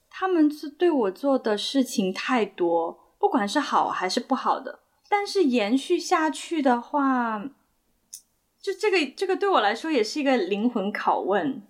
[0.10, 7.43] 他们是对我做的事情太多，不管是好还是不好的，但是延续下去的话。
[8.63, 11.63] 就这个，这个对我来说也是一个灵魂拷问，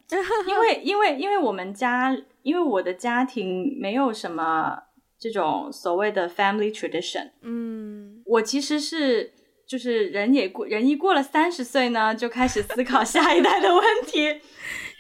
[0.46, 4.78] 因为，因为，因为我们家，因为我的家庭没有什么
[5.18, 7.30] 这种所谓的 family tradition。
[7.44, 9.32] 嗯，我其实是，
[9.66, 14.42] 就是人也过，人一过了三十岁呢，就开始思考下一代的问题。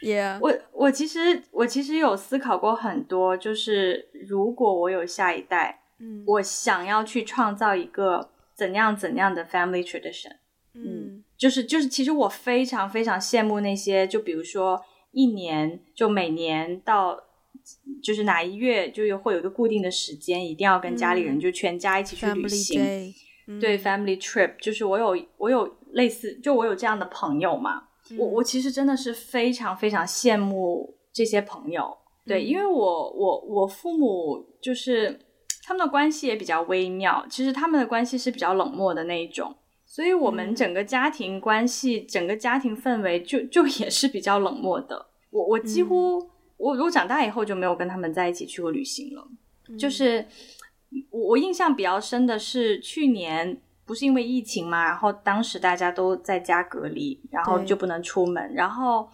[0.01, 10.35] Yeah，我，我其实，我其实有思考过很多，就是如果我有下一代，嗯，我想要去创造一个怎样怎样的 family tradition。
[10.73, 11.23] 嗯。
[11.37, 14.79] 就是就是，其实我非常非常羡慕那些，就比如说
[15.11, 17.19] 一年就每年到
[18.03, 22.79] 就是哪一月就有会有一个固定的时间，一定要跟家里人就全家一起去旅行，
[23.47, 24.55] 嗯、对、嗯、family trip。
[24.61, 27.87] 就是我有我有类似，就我有这样的朋友嘛。
[28.11, 31.91] 嗯、我我其实真的是非常非常羡慕这些朋友，
[32.27, 35.19] 对，嗯、因为我我我父母就是
[35.63, 39.55] 他们的关系也比较微妙，其实他们的关系是比较冷漠的那一种。
[39.85, 45.05] 所以，我们整个家庭关系，嗯、整个家庭氛围就就也是比较冷漠的。
[45.29, 49.27] 我我几乎，嗯、我如果长大以后就没有跟他们在一起去过旅行了。
[49.67, 50.25] 嗯、就是
[51.09, 58.53] 我我印象比较深的是去年不是因为疫情嘛，然后当时大家都在家隔离，然后就不能出门。
[58.53, 59.09] 然后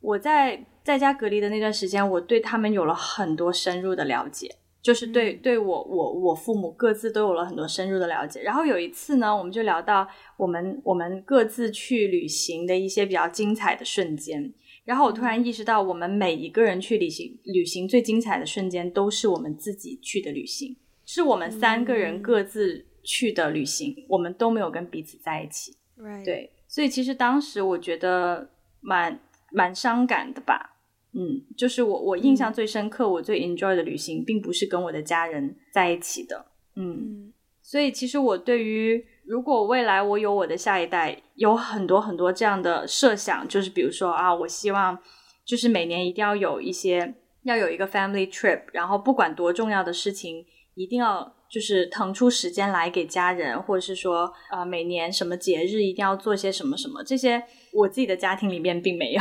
[0.00, 4.54] 我在在家隔离的那段时间，我对他们有了很多深入的了解。
[4.82, 14.52] 就是对对我我我父母各自都有了很多深入的了解，然后有一次呢，我们就聊到我们我们各自去旅行的一些比较精彩的瞬间，
[14.84, 25.76] 然后我突然意识到，我们每一个人去旅行旅行最精彩的瞬间都是我们自己去的旅行，是我们三个人各自去的旅行，嗯、我们都没有跟彼此在一起.
[26.24, 29.20] 对，所以其实当时我觉得蛮
[29.52, 30.78] 蛮伤感的吧。
[31.12, 36.46] 嗯，就是我我印象最深刻，嗯、我最 enjoy 的旅行，并不是跟我的家人在一起的。
[36.76, 44.96] 嗯，嗯，所以其实我对于如果未来我有我的下一代，有很多很多这样的设想，就是比如说啊，我希望
[45.44, 50.44] 就是每年一定要有一些，要有一个 family trip，然后不管多重要的事情，
[50.74, 57.42] 一定要就是腾出时间来给家人，或者是说啊，每年什么节日一定要做些什么什么，这些
[57.72, 59.20] 我自己的家庭里面并没有。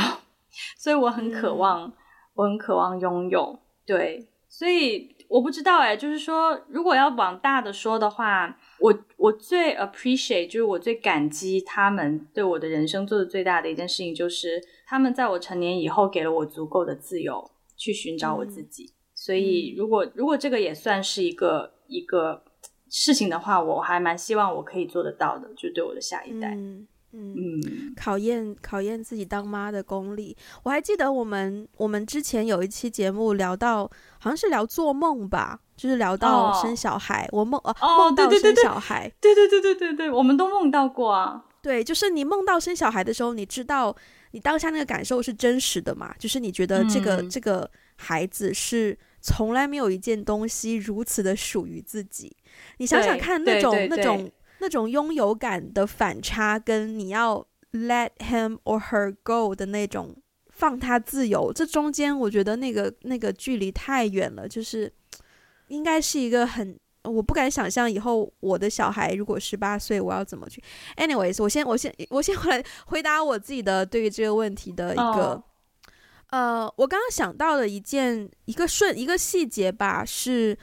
[0.78, 1.94] 所以我很渴望，嗯、
[2.36, 3.60] 我很渴望拥有。
[3.86, 18.86] 对，所以我不知道哎，就是说，如果要往大的说的话，我我最 appreciate，就是我最感激他们对我的人生做的最大的一件事情，就是他们在我成年以后给了我足够的自由去寻找我自己。
[18.86, 22.44] 嗯、所以，如果如果这个也算是一个一个
[22.90, 26.56] 事情的话，我还蛮希望我可以做得到的，就对我的下一代。
[26.56, 30.38] 嗯嗯，考验考验自己当妈的功力。
[30.62, 33.84] 我还记得我们我们之前有一期节目聊到，
[34.20, 37.26] 好像是聊做梦吧，就是聊到生小孩。
[37.32, 41.46] 哦、我梦哦，梦到生小孩，对对对对对对，我们都梦到过啊。
[41.64, 43.96] 对，就是你梦到生小孩的时候，你知道
[44.32, 46.14] 你当下那个感受是真实的嘛？
[46.20, 52.38] 就是你觉得这个、嗯、这个孩子是从来没有一件东西如此的属于自己。
[52.78, 54.32] 你想想看，那种那种。
[54.60, 60.16] 那种拥有感的反差，跟你要 let him or her go 的那种
[60.50, 64.92] 放他自由，这中间我觉得那个那个距离太远了，就是
[65.68, 70.62] 应该是一个很，我不敢想象以后我的小孩如果十八岁，我要怎么去。
[70.98, 75.42] Anyways，我先我先我先回来回答我自己的对于这个问题的一个，oh.
[76.32, 80.58] 呃，我刚刚想到的一件一个顺一个细节吧是。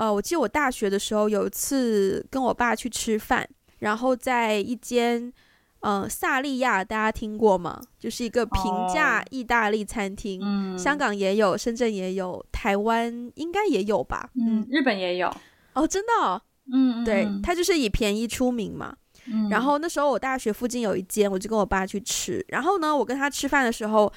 [0.00, 3.46] 呃，我记得我大学的时候有一次跟我爸去吃饭，
[3.80, 5.30] 然后在一间
[5.80, 7.78] 呃萨利亚，大家听过吗？
[7.98, 14.30] 就是一个平价意大利餐厅，哦、香港也有，深圳也有，台湾应该也有吧？
[14.36, 15.28] 嗯，日本也有。
[15.74, 16.40] 哦，真的、哦？
[16.72, 18.96] 嗯，对，它就是以便宜出名嘛。
[19.26, 22.42] 嗯、然后那时候我大学附近有一间，我就跟我爸去吃。
[22.48, 24.10] 然后呢，我跟他吃饭的时候。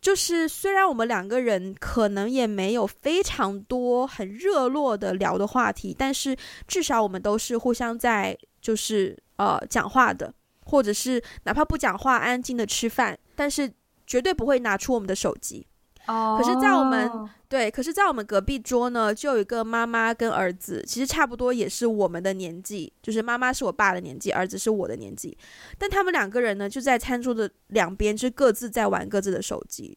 [0.00, 6.36] 就是虽然我们两个人可能也没有非常多很热络的聊的话题，但是
[6.66, 10.32] 至少我们都是互相在就是呃讲话的，
[10.64, 13.70] 或者是哪怕不讲话，安静的吃饭，但是
[14.06, 15.66] 绝对不会拿出我们的手机。
[16.08, 17.10] 哦，可是，在我们
[17.48, 25.36] 对，可是，在我们隔壁桌呢，就有一个妈妈跟儿子，其实差不多也是我们的年纪，就是妈妈是我爸的年纪，儿子是我的年纪，
[25.78, 29.96] 但他们两个人呢，就在餐桌的两边，就各自在玩各自的手机。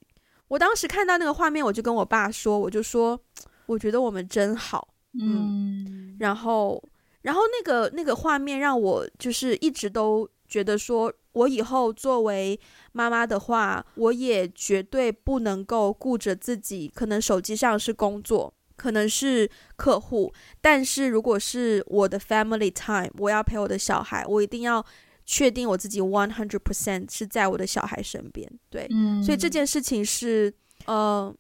[0.50, 3.18] 我当时看到那个画面，我就跟我爸说，我就说，
[3.66, 6.84] 我觉得我们真好，嗯，嗯，然后，
[7.22, 12.60] 然后那个那个画面让我就是一直都觉得说，我以后作为
[12.92, 24.86] 妈妈的话，我也绝对不能够顾着自己，可能手机上是工作，可能是客户，但是如果是我的 family time，我要陪我的小孩，我一定要。
[25.24, 30.52] 确定我自己 one hundred percent 是在我的小孩身边，对，嗯，所以这件事情是，
[30.88, 31.34] 呃，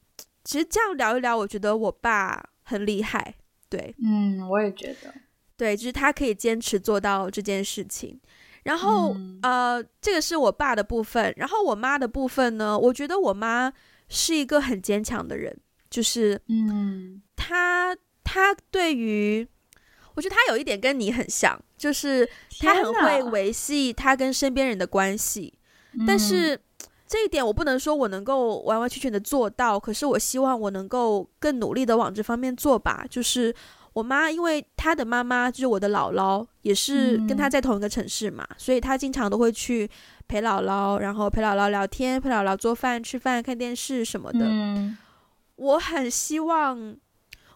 [0.46, 3.36] 其实这样聊一聊，我觉得我爸很厉害，
[3.68, 5.14] 对，嗯，我也觉得，
[5.58, 8.18] 对，就是他可以坚持做到这件事情。
[8.64, 13.72] 然后，嗯、呃，这个是我爸的部分，然后我妈的部分呢，我觉得我妈
[14.10, 15.58] 是一个很坚强的人，
[15.90, 19.48] 就是，嗯，她她对于。
[20.14, 25.54] 我觉得她有一点跟你很像，就是她很会维系她跟身边人的关系。
[26.06, 26.60] 但是
[27.08, 33.06] 这一点我不能说我能够完完全全的做到，可是我希望我能够更努力的往这方面做吧。
[33.10, 33.56] 就是
[33.94, 39.90] 我妈，因为她的妈妈就是我的姥姥，也是跟她在同一个城市嘛，所以她经常都会去
[40.28, 44.48] 陪姥姥，然后陪姥姥聊天，陪姥姥做饭、吃饭、看电视什么的。
[45.56, 46.96] 我很希望。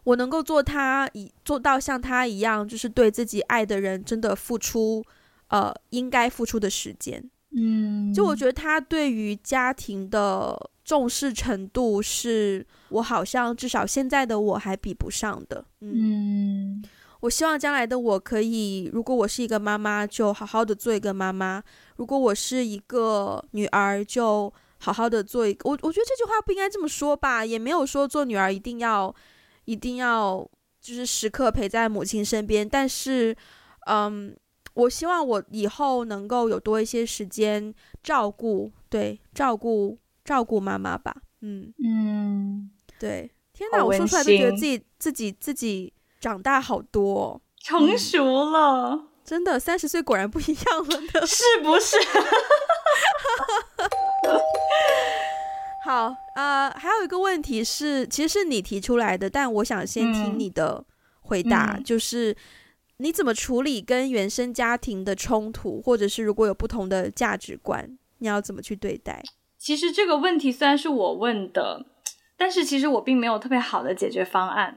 [0.03, 5.03] 我能够做她以做到像她一样，就是对自己爱的人真的付出，
[5.47, 7.27] 呃，应该付出的时间。
[7.57, 10.55] 嗯，就我觉得他对于家庭的
[10.85, 15.65] 重视程度，是我好像至少现在的我还比不上的。
[15.81, 16.81] 嗯，
[17.19, 21.61] 我希望将来的我可以，如果我是一个妈妈，就好好的做一个妈妈；
[21.97, 25.69] 如果我是一个女儿，就好好的做一个。
[25.69, 29.13] 我我觉得这句话不应该这么说吧，也没有说做女儿一定要。
[29.67, 30.47] 一定要
[30.79, 33.35] 就是时刻陪在母亲身边，但是，
[33.87, 34.31] 嗯，
[34.75, 37.73] 我希望我以后能够有多一些时间
[38.03, 41.73] 照顾，对，照顾照顾妈妈吧，嗯。
[41.81, 42.69] 嗯，
[42.99, 51.95] 对，天哪，我说出来都觉得自己自己自己长大好多哦，成熟了，嗯，真的，三十岁果然不一样了的， 是不是？
[55.85, 60.83] 好，呃，还有一个问题是，其实是你提出来的，但我想先听你的
[61.21, 62.35] 回答，嗯、就是
[62.97, 69.21] 你怎么处理跟原生家庭的冲突，或者是如果有不同的价值观，你要怎么去对待？
[69.65, 71.83] 其实这个问题虽然是我问的，
[72.37, 74.75] 但是其实我并没有特别好的解决方案。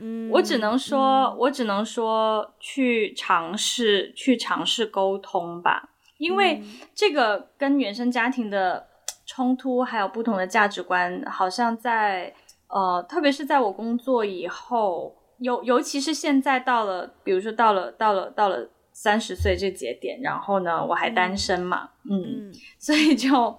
[0.00, 5.88] 嗯，我只能说，嗯、我只能说去尝试，去尝试沟通吧，
[6.18, 6.62] 因为
[6.94, 8.88] 这个跟原生家庭的。
[9.24, 12.34] 冲突还有不同的价值观，好像在
[12.68, 23.58] 呃，特别是在我工作以后，尤尤其是现在到了，比如说到了到了到了三十岁这节点，然后呢，我还单身嘛，嗯，嗯， 所以就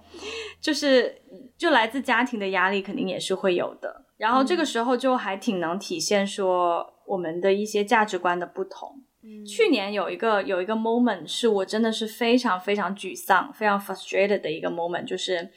[0.60, 1.22] 就是
[1.58, 9.02] 就来自家庭的压力肯定也是会有的，然后这个时候就还挺能体现说我们的一些价值观的不同。
[9.46, 15.50] 去年有一个有一个 moment 是我真的是非常非常沮丧、非常 frustrated 的一个 moment，就是，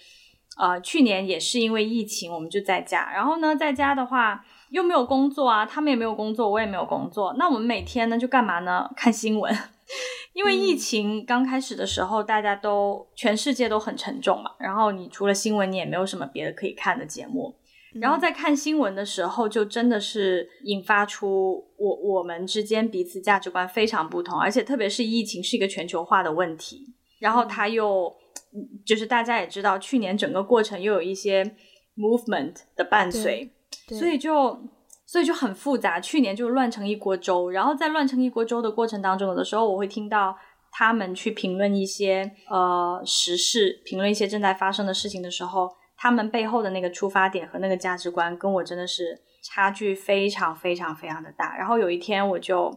[0.58, 8.89] 呃，去年也是因为疫情，我们就在家，然后呢，在家的话又没有工作啊，他们也没有工作，我也没有工作，那我们每天呢就干嘛呢？
[8.95, 9.55] 看新闻，
[10.34, 17.55] 因为疫情刚开始的时候，大家都全世界都很沉重嘛，然后你除了新闻，你也没有什么别的可以看的节目。
[17.99, 28.13] 然后在看新闻的时候，就真的是引发出我我们之间彼此价值观非常不同，而且特别是疫情是一个全球化的问题，然后他又
[28.86, 31.43] 就是大家也知道，去年整个过程又有一些
[31.95, 33.51] movement 的伴随，
[33.90, 34.60] 所以就
[35.06, 36.00] 所以就很复杂。
[36.00, 40.38] 去年就乱成一锅粥，然后在乱成一锅粥的过程当中，有的时候我会听到
[40.72, 45.70] 他们去评论一些呃时事，评论一些正在发生的事情的时候。
[46.00, 51.58] 他们背后的那个出发点和那个价值观跟我真的是差距非常非常非常的大。
[51.58, 52.72] 然后有一天我就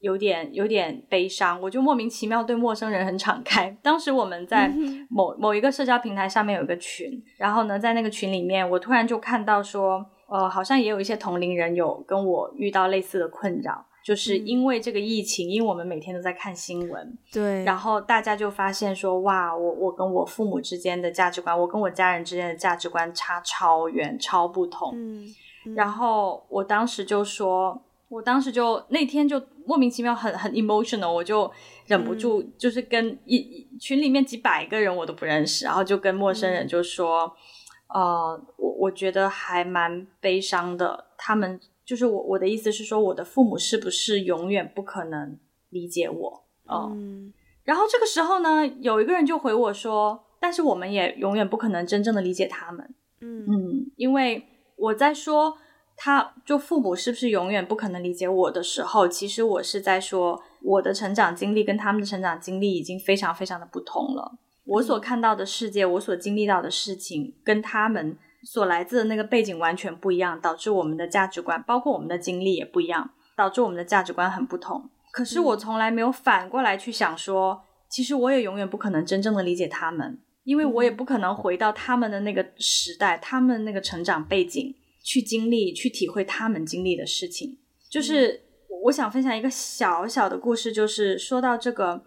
[0.00, 3.74] 有点有点悲伤，我就莫名其妙对陌生人很敞开。
[3.82, 4.70] 当时我们在
[5.08, 13.86] 某某一个社交平台上面有一个群，然后呢，在那个群里面，我突然就看到说，呃，好像也有一些同龄人有跟我遇到类似的困扰。
[14.04, 24.92] 就是因为这个疫情，嗯、因为我们每天都在看新闻，对，然后大家就发现说，哇，我我跟我父母之间的价值观，我跟我家人之间的价值观差超远、超不同。
[24.94, 25.26] 嗯，
[25.66, 31.50] 嗯，然后我当时就说，我当时就那天就莫名其妙很很 emotional，我就
[31.86, 37.32] 忍不住就是跟一、嗯、群里面几百个人我都不认识，然后就跟陌生人就说，嗯、
[37.88, 41.06] 呃，我我觉得还蛮悲伤的。
[41.16, 45.38] 他们就是我我的意思是说，我的父母是不是永远不可能
[45.70, 46.44] 理解我？
[46.66, 47.32] 呃、嗯。
[47.64, 52.94] 然后这个时候呢，有一个人就回我说，但是我们也永远不可能真正的理解他们。
[53.20, 55.58] 嗯嗯，因为我在说。
[55.98, 64.36] 他就父母是不是永远不可能理解我的时候，其实我是在说我的成长经历跟他们的成长经历已经非常非常的不同了。
[64.66, 74.90] 我所看到的世界，我所经历到的事情，跟他们所来自的那个背景完全不一样，导致我们的价值观，包括我们的经历也不一样，导致我们的价值观很不同。
[75.12, 84.74] 可是我从来没有反过来去想说，其实我也永远不可能真正的理解他们，因为我也不可能回到他们的那个时代，他们那个成长背景。
[85.06, 87.56] 去经历、去体会他们经历的事情，
[87.88, 88.42] 就是
[88.82, 90.72] 我想分享一个小小的故事。
[90.72, 92.02] 就是说到这个，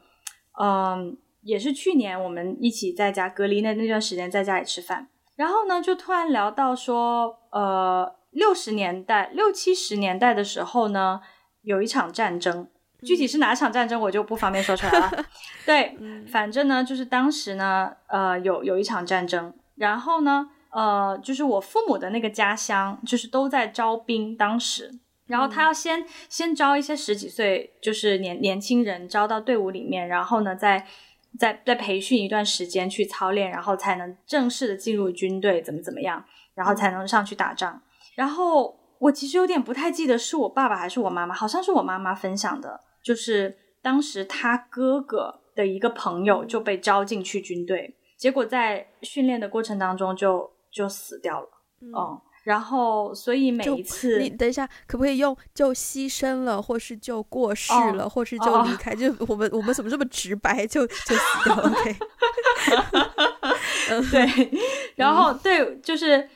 [0.62, 11.22] 嗯，也是去年我们一起在家隔离那那段时间，在家里吃饭，然后呢，就突然聊到说，呃，六十年代、六七十年代的时候呢，
[11.62, 12.68] 有一场战争，
[13.04, 15.26] 具体是哪场战争，我就不方便说出来了。
[15.66, 15.98] 对，
[16.32, 20.52] 反正呢，就是当时呢，呃，有有一场战争，然后呢。
[20.72, 24.38] 呃，就是我父母的那个家乡，就是都在招兵。
[24.38, 24.92] 当时，
[25.26, 30.86] 然后他要先、嗯、先招一些十几岁，就是年年轻人招到队伍里面，然后呢，再
[31.40, 36.24] 再再培训一段时间去操练，然后才能正式的进入军队，怎么怎么样，
[36.54, 37.82] 然后才能上去打仗。
[38.16, 50.52] 然后我其实有点不太记得是我爸爸还是我妈妈，好像是我妈妈分享的，就是当时他哥哥的一个朋友就被招进去军队，结果在训练的过程当中就。
[50.72, 51.48] 就死掉了，
[51.82, 58.94] 嗯，嗯，然后所以每一次，你等一下，可不可以用就牺牲了，或是就过世了，哦、或是就离开？
[58.94, 60.66] 哦、就我们我们怎么这么直白？
[60.66, 61.70] 就就死掉了？
[63.92, 64.52] OK， 对，
[64.96, 66.28] 然后、嗯、对，就是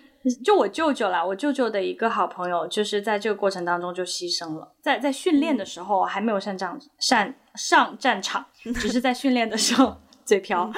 [0.44, 8.46] 就我舅舅啦，我舅舅的一个好朋友，就是在这个过程当中就牺牲了，在在训练的时候还没有上战上上战场，
[8.76, 10.72] 只是在训练的时候嘴瓢，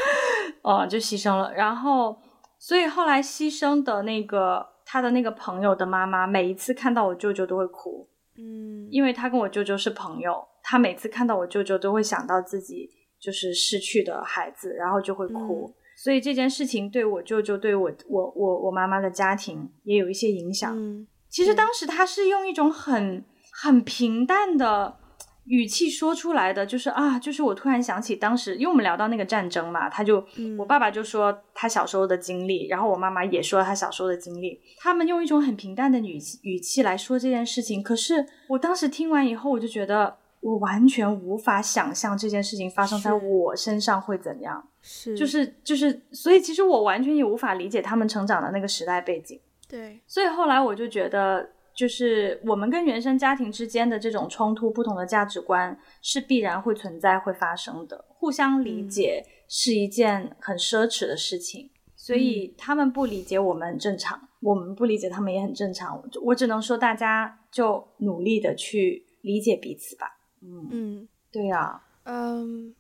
[0.61, 2.17] 哦、就牺牲了，然后。
[2.57, 8.07] 所以后来牺牲的那个他的那个朋友的妈妈，每一次看到我舅舅都会哭，
[8.37, 15.65] 嗯，因为他跟我舅舅是朋友，他每次看到我舅舅都会想到自己就是逝去的孩子，然后就会哭。
[15.67, 20.77] 嗯，所以这件事情对我舅舅、对我我我我妈妈的家庭也有一些影响。
[20.77, 24.97] 嗯，其实当时他是用一种很很平淡的。
[25.45, 37.83] 语气说出来的就是啊，就是我突然想起当时，因为我们聊到那个战争嘛，他就、嗯、我爸爸就说他小时候的经历，然后我妈妈也说他小时候的经历，他们用一种很平淡的语气语气来说这件事情。
[37.83, 49.39] 可是我当时听完以后，我就觉得我完全无法想象这件事情发生在我身上会怎样，是就是就是，所以其实我完全也无法理解他们成长的那个时代背景。
[49.69, 51.51] 对，所以后来我就觉得。
[51.75, 58.05] 就是我们跟原生家庭之间的这种冲突，不同的价值观是必然会存在、会发生的。
[58.07, 66.01] 互相理解是一件很奢侈的事情，所以他们不理解我们很正常，我们不理解他们也很正常。
[66.23, 70.17] 我只能说，大家就努力的去理解彼此吧。
[70.41, 72.73] 嗯嗯，对呀，嗯。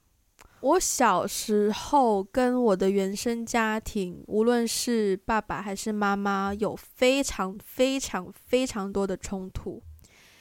[0.61, 9.79] 我小时候跟我的原生家庭，无论是爸爸还是妈妈，有非常非常非常多的冲突，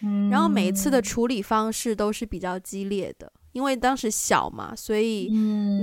[0.03, 5.29] 嗯，然后每一次的处理方式都是比较激烈的，因为当时小嘛，所以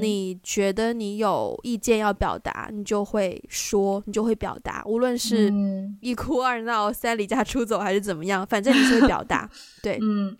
[0.01, 5.53] 你觉得你有意见要表达，你就会说，你就会表达，无论是
[5.99, 9.47] 一哭二闹三离家出走还是怎么样，反正你是会表达，
[9.83, 10.35] 对，嗯，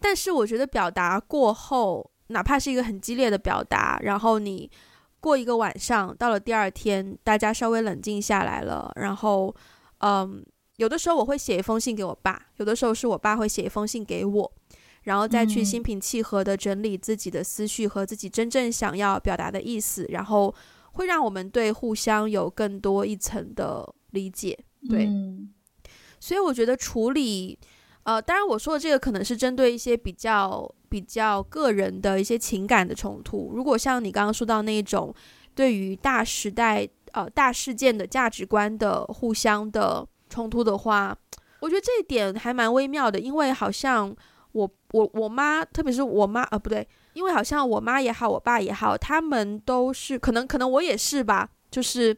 [0.00, 2.10] 但是我觉得表达过后。
[2.28, 4.70] 哪怕是一个很激烈的表达，然后你
[5.20, 9.54] 过一个晚上，到了第二天，大家稍微冷静下来了，然后，
[9.98, 10.44] 嗯，
[10.76, 14.52] 有的时候我会写一封信给我爸，有的时候是我爸会写一封信给我，
[15.02, 20.54] 然后再去心平气和的整理自己的思绪和自己真正想要表达的意思，然后
[20.92, 24.58] 会让我们对互相有更多一层的理解。
[24.88, 25.48] 对，嗯，
[26.20, 27.58] 所以我觉得处理。
[28.04, 33.52] 呃，当然我说的这个可能是针对一些比较比较个人的一些情感的冲突。
[33.54, 35.14] 如果像你刚刚说到那种
[35.54, 41.16] 对于大时代、呃大事件的价值观的互相的冲突的话，
[41.60, 44.14] 我觉得这一点还蛮微妙的，因为好像
[44.52, 52.16] 我我我妈，特别是我妈，呃不对，因为好像我妈也好，我爸也好，他们都是可能可能我也是吧，就是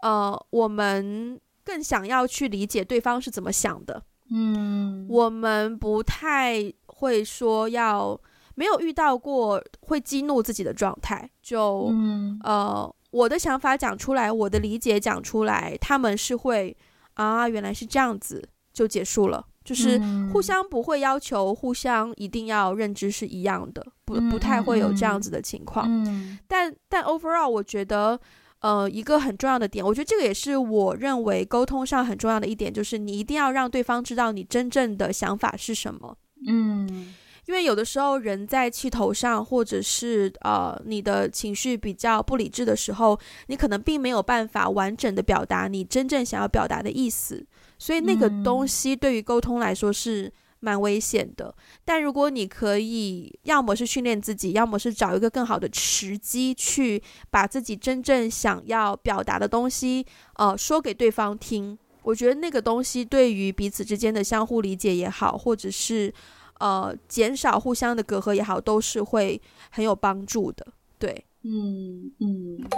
[0.00, 4.02] 呃我们更想要去理解对方是怎么想的。
[4.34, 6.72] 嗯，我们不太
[7.02, 8.18] 会说要
[8.54, 16.76] 没有遇到过会激怒自己的状态，就、嗯、呃，我的想法讲出来，我的理解讲出来，他们是会
[17.14, 19.46] 啊，原来是这样子，就结束了。
[19.64, 19.96] 就是
[20.32, 25.86] 互相不会要求互相一定要认知是一样的，不不太会有这样子的情况。
[25.88, 28.18] 嗯、但但 overall 我觉得，
[28.58, 36.16] 呃，一个很重要的点，我觉得这个也是我认为沟通上很重要的一点，就是你一定要让对方知道你真正的想法是什么。
[36.46, 37.14] 嗯，
[37.46, 47.44] 因为有的时候人在气头上，或者是呃你的情绪比较不理智的时候，你可能并没有办法完整的表达你真正想要表达的意思。
[47.78, 61.76] 所以那个东西对于沟通来说是蛮危险的，嗯、但如果你可以，要么是训练自己，要么是找一个更好的时机去把自己真正想要表达的东西，呃，说给对方听。
[62.02, 66.12] 我觉得那个东西对于彼此之间的相互理解也好，或者是
[66.60, 69.40] 呃减少互相的隔阂也好，都是会
[69.70, 70.66] 很有帮助的。
[70.98, 72.68] 对，嗯嗯嗯，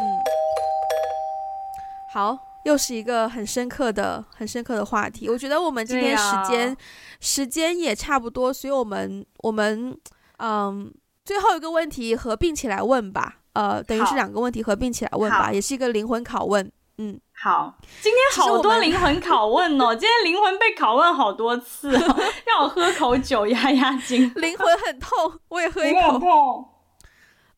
[2.13, 2.39] 好。
[2.65, 5.29] 又是一个很深刻的、很深刻的话题。
[5.29, 6.77] 我觉得我们今天时间、啊、
[7.21, 9.95] 时间也差不多，所以我们我们
[10.39, 10.91] 嗯，
[11.27, 13.41] 最后一个问题合并起来问吧。
[13.53, 16.73] 呃，等于是两个问题合并起来问吧，也是一个灵魂拷问。
[16.99, 17.77] 嗯，好。
[18.01, 22.17] 今天好多灵魂拷问哦， 今天灵魂被拷问好多次、哦，
[22.47, 24.33] 让我喝口酒压压惊。
[24.37, 26.19] 灵魂很痛，我也喝一口。
[26.19, 26.69] 痛。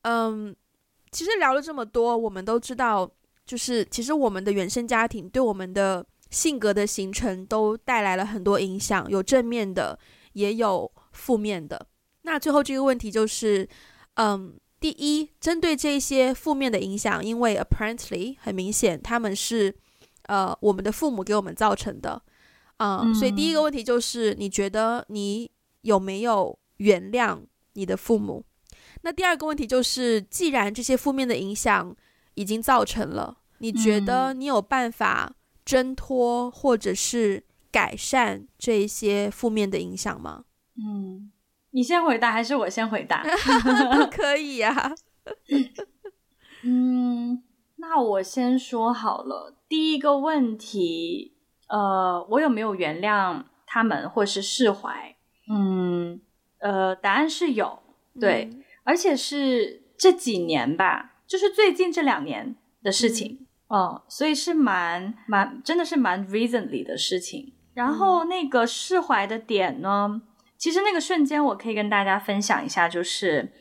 [0.02, 0.56] 嗯，
[1.10, 3.10] 其实聊了这么多，我们都知道。
[3.44, 9.96] 就是，其实我们的原生家庭对我们的性格的形成都带来了很多影响，有正面的，
[10.32, 11.86] 也有负面的。
[12.22, 13.68] 那最后这个问题就是，
[14.14, 19.74] 嗯，第一，针对这些负面的影响，因为 apparently 很明显他们是，
[20.24, 22.22] 呃，我们的父母给我们造成的，
[22.76, 25.50] 嗯，嗯，所以第一个问题就是，你觉得你
[25.80, 27.40] 有没有原谅
[27.72, 28.44] 你的父母？
[29.02, 31.94] 那第二个问题就是，既然这些负面的影响，
[32.34, 40.44] 已经造成了，你觉得你有办法挣脱或者是改善这些负面的影响吗？
[40.76, 41.30] 嗯，
[41.76, 43.22] 你先回答还是我先回答？
[43.94, 44.94] 都可以呀、啊。
[46.62, 47.42] 嗯，
[47.76, 49.54] 那我先说好了。
[49.68, 51.34] 第一个问题，
[51.68, 55.16] 呃，我有没有原谅他们或是释怀？
[55.50, 56.18] 嗯，
[56.60, 57.80] 呃，答案是有，
[58.18, 61.16] 对，嗯、而且是这几年吧。
[61.26, 67.52] 就是最近这两年的事情，嗯，哦，所以是蛮蛮真的是蛮 recently 的事情。
[67.74, 70.22] 然后那个释怀的点呢，
[70.58, 73.52] 其实那个瞬间我可以跟大家分享一下，就是，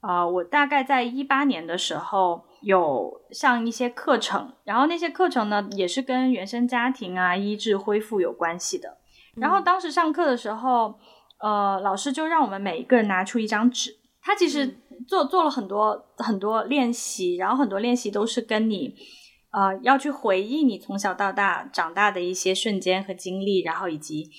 [0.00, 8.98] 呃，我大概在一八年的时候有上一些课程，然后那些课程呢也是跟原生家庭啊、医治恢复有关系的。
[9.36, 10.98] 然后当时上课的时候，
[11.40, 14.78] 呃，老师就让我们每一个人拿出一张纸，他其实。
[15.08, 18.94] 做做了很多很多练习，然后很多练习都是跟你，
[19.50, 24.30] 呃，要去回忆你从小到大长大的一些瞬间和经历，然后以及，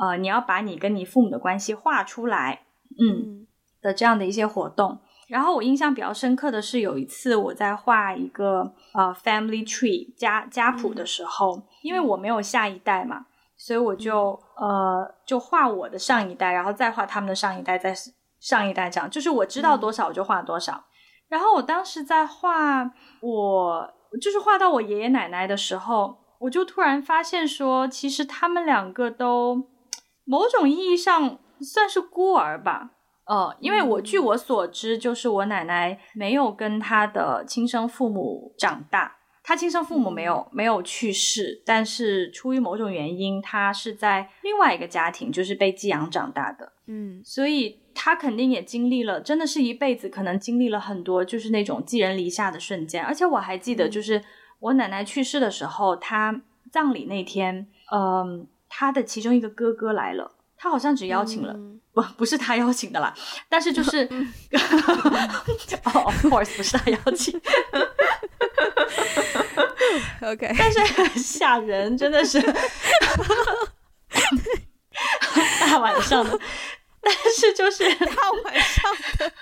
[0.00, 2.62] 呃，你要把你跟你父母的关系画出来，
[2.98, 3.46] 嗯，
[3.82, 4.98] 的这样的一些活动。
[5.28, 13.26] 然后我印象比较深刻的是有一次我在画一个呃 family tree 家家谱的时候，嗯，因为我没有下一代嘛，
[13.56, 17.94] 所以我就呃就画我的上一代，然后再画他们的上一代，再。
[18.40, 20.72] 上一代这样，就是我知道多少我就画多少。
[20.72, 20.82] 嗯。
[21.28, 22.90] 然后我当时在画
[23.20, 23.86] 我，
[24.18, 29.68] 就是画到我爷爷奶奶的时候，我就突然发现说，其实他们两个都
[30.24, 32.90] 某种意义上算是孤儿吧。
[33.24, 39.18] 呃，因为我据我所知，就是我奶奶没有跟她的亲生父母长大。
[39.42, 46.72] 她亲生父母没有没有去世，但是出于某种原因，她是在另外一个家庭，就是被寄养长大的。
[46.86, 53.04] 嗯，所以她肯定也经历了，真的是一辈子可能经历了很多，就是那种寄人篱下的瞬间。
[53.04, 54.22] 而且我还记得，就是
[54.58, 63.12] 我奶奶去世的时候，她葬礼那天，嗯，他的其中一个哥哥来了，他好像只邀请了，嗯、 不不是他邀请的啦，
[63.50, 64.04] 但是就是，
[65.84, 67.38] 哦、oh,，of course 不是他邀请。
[70.22, 72.40] OK，但是很吓人，真的是。
[75.60, 76.38] 大晚上的，
[77.00, 79.32] 但是就是大晚上的，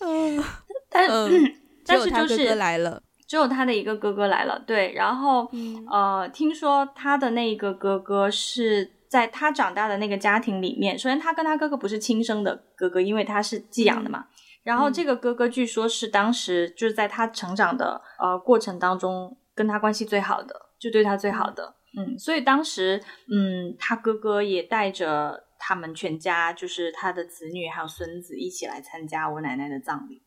[0.00, 0.42] 嗯，
[0.88, 1.54] 但、嗯、
[1.86, 3.02] 但是就是哥哥来了，
[3.32, 14.18] 只有他的一个哥哥来了，对，然后、嗯、呃，听说他的那一个哥哥是在他长大的那个家庭里面，首先他跟他哥哥不是亲生的哥哥，因为他是寄养的嘛。
[14.18, 14.28] 嗯
[14.64, 21.74] 然后这个哥哥据说是当时就是在他成长的呃过程当中跟他关系最好的，就对他最好的。
[21.98, 23.02] 嗯，所以当时，
[23.32, 30.21] 嗯，他哥哥也带着他们全家，就是他的子女还有孙子一起来参加我奶奶的葬礼。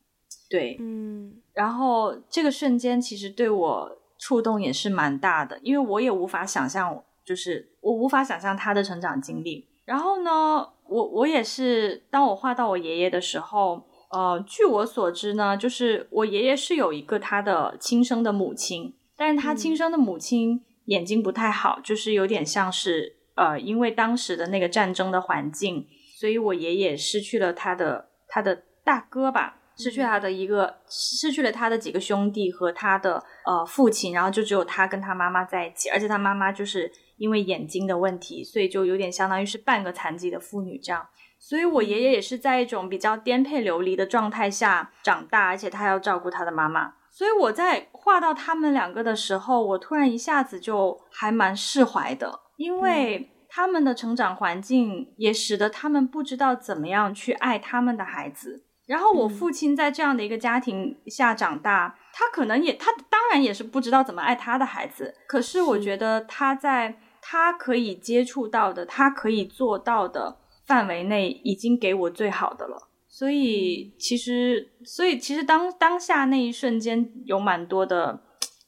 [0.50, 9.68] 对，嗯，然后这个瞬间其实对我触动也是蛮大的，因为我也无法想象，就是我无法想象他的成长经历。
[9.86, 20.64] 然后呢，我我也是，当我画到我爷爷的时候，呃，据我所知呢，就是我爷爷是有一个他的亲生的母亲，但是他亲生的母亲。
[20.86, 41.06] 眼睛不太好，就是有点像是呃，因为当时的那个战争的环境，所以我爷爷失去了他的他的大哥吧，失去他的一个，失去了他的几个兄弟和他的呃父亲，然后就只有他跟他妈妈在一起，而且他妈妈就是因为眼睛的问题，所以就有点相当于是半个残疾的妇女这样，
[41.40, 46.94] 所以我爷爷也是在一种比较颠沛流离的状态下长大，而且他要照顾他的妈妈。
[47.12, 58.65] 所以我在画到他们两个的时候，我突然一下子就还蛮释怀的，因为他们的成长环境也使得他们不知道怎么样去爱他们的孩子。
[58.86, 65.16] 然后我父亲在这样的一个家庭下长大，他可能也，他当然也是不知道怎么爱他的孩子。
[65.28, 72.90] 可是我觉得他在他可以接触到的，他可以做到的范围内，已经给我最好的了。
[73.08, 78.22] 所以其实，所以其实当当下那一瞬间有蛮多的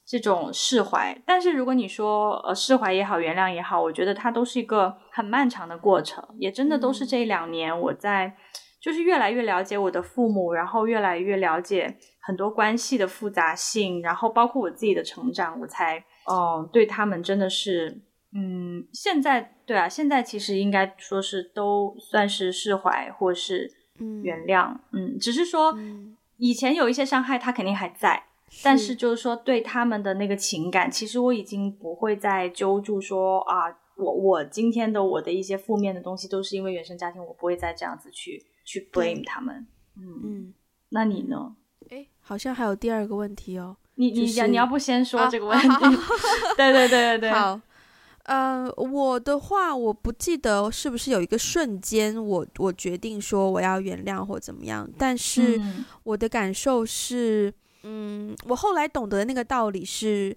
[0.08, 8.38] 这种释怀，但是如果你说呃释怀也好，原谅也好，我觉得它都是一个很漫长的过程，也真的都是这两年我在
[8.80, 15.98] 就是越来越了解我的父母，然后越来越了解很多关系的复杂性，然后包括我自己的成长，我才
[16.30, 18.02] 嗯对他们真的是
[18.34, 23.76] 嗯现在对啊，现在其实应该说是都算是释怀或是。
[24.00, 28.26] 嗯，原谅，嗯，只是说，嗯，以前有一些伤害，他肯定还在，
[28.64, 28.94] 但是。
[28.94, 39.66] 就是说，对他们的那个情感，其实我已经不会再揪住说啊，我我今天的我的一些负面的东西，都是因为原生家庭，我不会再这样子去去 blame 他们，
[39.96, 40.54] 嗯嗯，
[40.90, 41.56] 那你呢？
[41.90, 45.68] 诶，好像还有第二个问题哦，你你、就是、你要不先说这个问题？
[45.68, 45.80] 啊、
[46.58, 47.62] 对对对对对，好。
[48.24, 54.86] 呃，我的话，我不记得是不是有一个瞬间我，我我决定说我要原谅或怎么样。
[54.98, 55.58] 但是
[56.04, 57.54] 我的感受是，
[57.84, 60.36] 嗯，我后来懂得的那个道理是，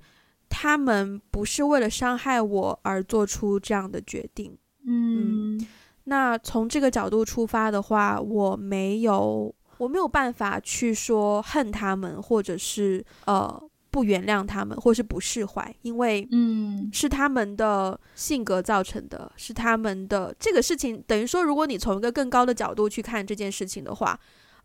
[0.48, 4.56] 他们不是为了伤害我而做出这样的决定。
[4.86, 5.66] 嗯，嗯，
[6.04, 13.62] 那从这个角度出发的话，我没有我没有办法去说恨他们，或者是呃。
[13.92, 21.02] 不原谅他们，或是不释怀，因为嗯，是他们的性格造成的，嗯、是他们的这个事情。
[21.08, 24.16] 等于说，如果你从一个更高的角度去看这件事情的话，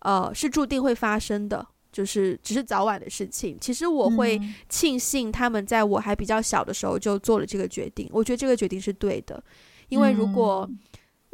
[0.02, 3.58] 呃，是注定会发生的，就是只是早晚的事情。
[3.60, 9.44] 其实我会庆幸他们在我还比较小的时候就做了这个决定，我觉得这个决定是对的，
[9.90, 10.78] 因为如果、嗯、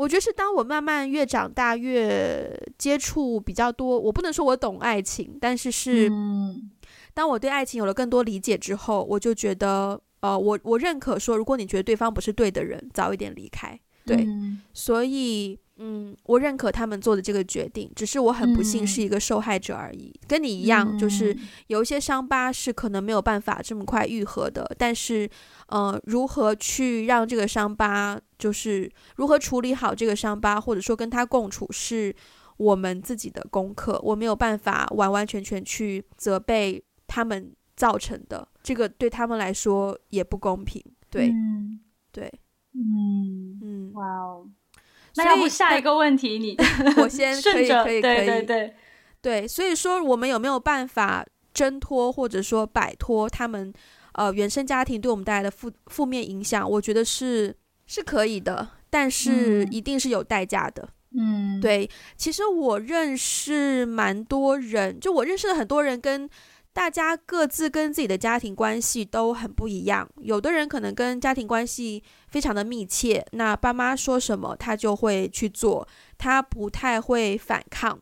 [0.01, 6.09] 我觉得是当我慢慢越长大，越接触比较多，我不能说我懂爱情，但是是。
[6.09, 6.71] 嗯
[7.13, 13.77] 当我对爱情有了更多理解之后，我就觉得，呃，我我认可说，如果你觉得对方不是对的人，早一点离开。
[14.05, 20.11] 对，嗯、所以，嗯，我认可他们做的这个决定，只是我很不幸是一个受害者而已。
[20.21, 21.35] 嗯、跟你一样，就是
[21.67, 25.27] 有一些伤疤是可能没有办法这么快愈合的，但是，
[25.67, 32.15] 呃，如何去让这个伤疤，就是如何处理好这个伤疤，或者说跟他共处，是
[32.57, 33.99] 我们自己的功课。
[34.03, 36.83] 我没有办法完完全全去责备。
[37.13, 42.31] 他们造成的这个对他们来说也不公平，对，嗯、对，
[42.73, 44.47] 嗯嗯，哇哦，
[45.15, 48.75] 那要不下一个问题你， 你我先 可以可以可以，对对对，
[49.21, 53.71] 对，所以说我们有没有办法挣脱或者说摆脱他们
[54.13, 56.69] 呃原生家庭对我们带来的负负面影响？
[56.69, 57.55] 我觉得是
[57.85, 60.87] 是可以的，但是一定是有代价的。
[61.17, 66.29] 嗯，对，其实我认识蛮多人，就我认识的很多人跟。
[66.73, 75.85] 大家各自跟自己的家庭关系都很不一样，有的人可能跟家庭关系非常的密切，那爸妈说什么他就会去做，
[76.17, 77.99] 他不太会反抗，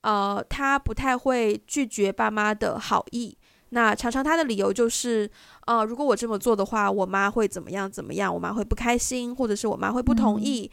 [0.00, 3.38] 呃，他不太会拒绝爸妈的好意，
[3.68, 5.30] 那常常他的理由就是，
[5.66, 10.68] 呃，如果我这么做的话，我妈会怎么样怎么样，我妈会不开心，或者是我妈会不同意，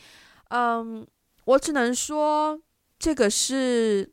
[0.49, 1.07] 嗯，嗯，
[1.45, 2.59] 我只能说
[2.97, 4.11] 这个是。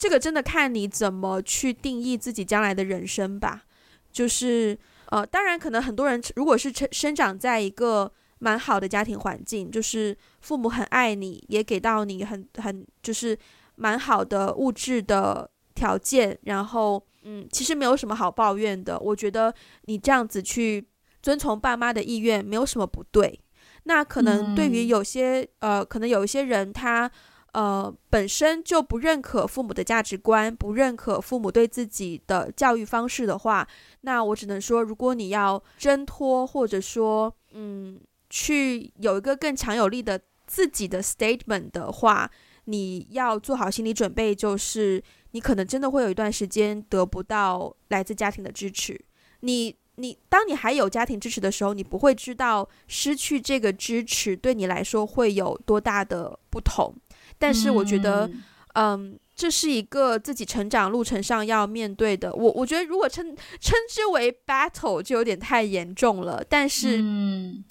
[0.00, 3.64] 这个真的看你怎么去定义自己将来的人生吧。
[4.10, 4.76] 就是
[5.10, 13.38] 呃，当然可能很多人如果是生生长在一个蛮好的家庭环境，就是父母很爱你，也给到你很很就是
[13.76, 18.98] 蛮好的物质的条件，然后嗯，其实没有什么好抱怨的。
[18.98, 20.88] 我觉得你这样子去
[21.22, 23.38] 遵从爸妈的意愿没有什么不对。
[23.84, 27.10] 那可能对于有些、嗯、呃，可能有一些人他
[27.52, 33.66] 呃本身就不认可父母的价值观，不认可父母对自己的教育方式的话，
[34.02, 42.30] 那我只能说，如果你要挣脱或者说嗯，去有一个更强有力的自己的 statement 的话，
[42.64, 49.00] 你要做好心理准备，就是你可能真的会有一段时间得不到来自家庭的支持。
[49.40, 49.76] 你。
[49.96, 56.94] 你当你还有家庭支持的时候，你不会知道失去这个支持对你来说会有多大的不同。
[57.40, 58.30] 但是我觉得，
[58.74, 62.32] 嗯，嗯，这是一个自己成长路程上要面对的。
[62.32, 66.44] 我我觉得如果称称之为 battle 就有点太严重了。
[66.48, 67.64] 但是，嗯，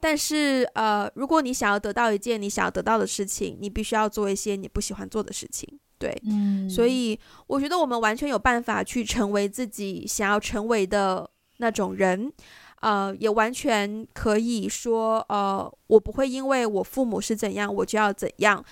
[0.00, 5.68] 但是呃，如果你想要得到一件你想要得到的事情，你必须要做一些你不喜欢做的事情。
[5.98, 11.28] 对，嗯，所以我觉得我们完全有办法去成为自己想要成为的。
[11.60, 12.32] 那种人，
[12.82, 18.64] 呃，也完全可以说，呃，我不会因为我父母是怎样，我就要怎样。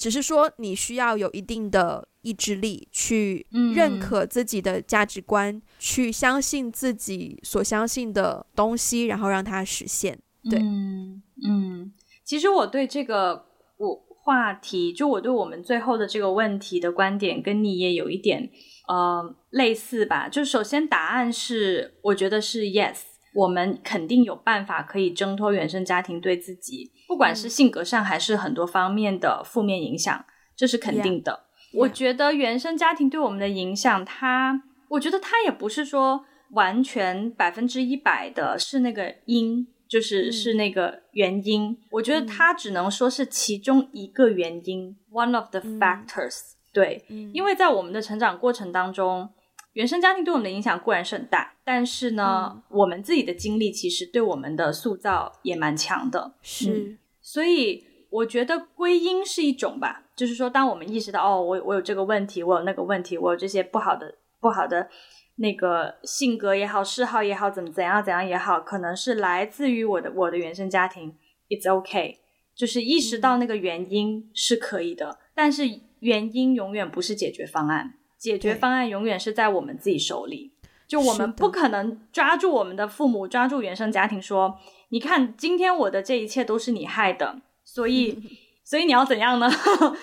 [0.00, 10.18] 只是说，你需要有一定的意志力，去认可自己的价值观，嗯、去相信自己所相信的东西，然后让它实现。
[10.50, 11.92] 对，嗯，嗯，
[12.24, 13.44] 其实我对这个
[13.76, 18.50] 我话题，就我对我们最后的这个问题的观点，跟你也有一点。
[18.88, 22.96] 呃，类似吧，就首先答案是，我觉得是 yes，
[23.34, 30.24] 我们肯定有办法可以挣脱原生家庭对自己，不管是性格上还是很多方面的负面影响，
[30.56, 31.32] 这是肯定的。
[31.32, 31.76] Yeah.
[31.76, 31.80] Yeah.
[31.80, 41.70] 我觉得原生家庭对我们的影响，它，我觉得它也不是说完全百分之一百的是那个因，就是是那个原因。
[41.70, 41.76] 嗯。
[41.92, 46.54] 我觉得它只能说是其中一个原因，嗯，one of the factors。
[46.72, 49.28] 对，因为在我们的成长过程当中，
[49.74, 56.34] 原生家庭对我们的影响固然是很大，但是呢，嗯、我们自己的经历其实对我们的塑造也蛮强的。
[56.42, 64.88] 是，嗯、所以我觉得归因是一种吧，就是说，当我们意识到哦，我我有这个问题，我有那个问题，我有这些不好的不好的
[65.36, 71.14] 那个性格也好，嗜好也好，怎么怎样怎样也好，可能是来自于我的我的原生家庭。
[71.48, 72.16] It's okay，
[72.54, 75.80] 就是意识到那个原因是可以的，嗯、但是。
[76.00, 80.52] 原因永远不是解决方案，解决方案永远是在我们自己手里。
[80.86, 84.58] 就我们不可能抓住我们的父母，抓住原生家庭说
[84.90, 88.20] ：“你看，今天我的这一切都是你害的，所以，
[88.66, 89.48] 所以你要怎样呢？”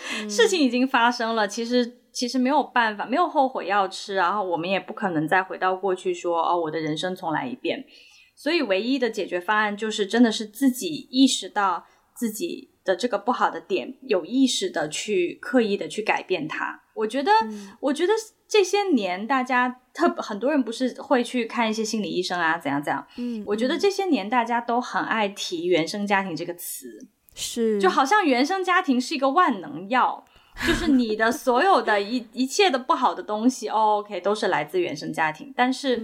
[0.29, 7.85] 事情已经发生了，其实其实没有办法，没有后悔药吃，然后我们也不可能再回到过去说：“哦，我的人生重来一遍。”
[8.33, 12.71] 所以，唯一的解决方案就是真的是自己意识到自己。
[12.87, 16.81] 的这个不好的点，有意识的去刻意的去改变它。
[16.93, 18.13] 我觉得，嗯、我觉得
[18.47, 23.05] 这些年大家特很多人不是会去看一些心理医生啊，怎样怎样。
[23.17, 30.23] 嗯，我觉得这些年大家都很爱提原生家庭这个词，是就好像原生家庭是一个万能药，
[30.65, 35.53] 就是你的所有的一一切的不好的东西，哦，OK，都是来自原生家庭。
[35.55, 36.01] 但是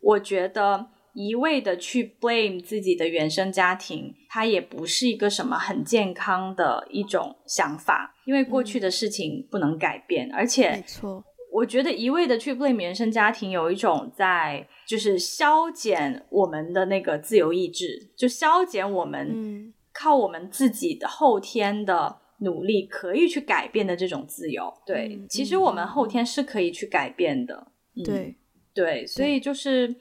[0.00, 0.88] 我觉得。
[1.14, 24.74] 一味的去 blame 自己的原生家庭，它也不是一个什么很健康的一种想法，因为过去的事情不能改变，嗯、而且，没错，我觉得一味的去 blame 原生家庭，有一种在就是消减我们的那个自由意志，就消减我们靠我们自己的后天的努力可以去改变的这种自由。
[24.84, 27.68] 对，嗯、其实我们后天是可以去改变的。
[27.94, 28.34] 嗯、对
[28.74, 29.94] 对，所以就是。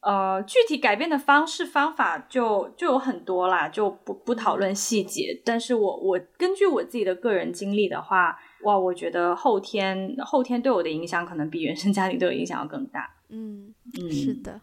[0.00, 5.38] 呃，具体改变的方式方法就就有很多啦，就不不讨论细节。
[5.44, 13.14] 但是我我根据我自己的个人经历的话，哇，我觉得后天后天对我的影响可能比原生家庭对我影响要更大。
[13.28, 14.58] 嗯嗯，是的，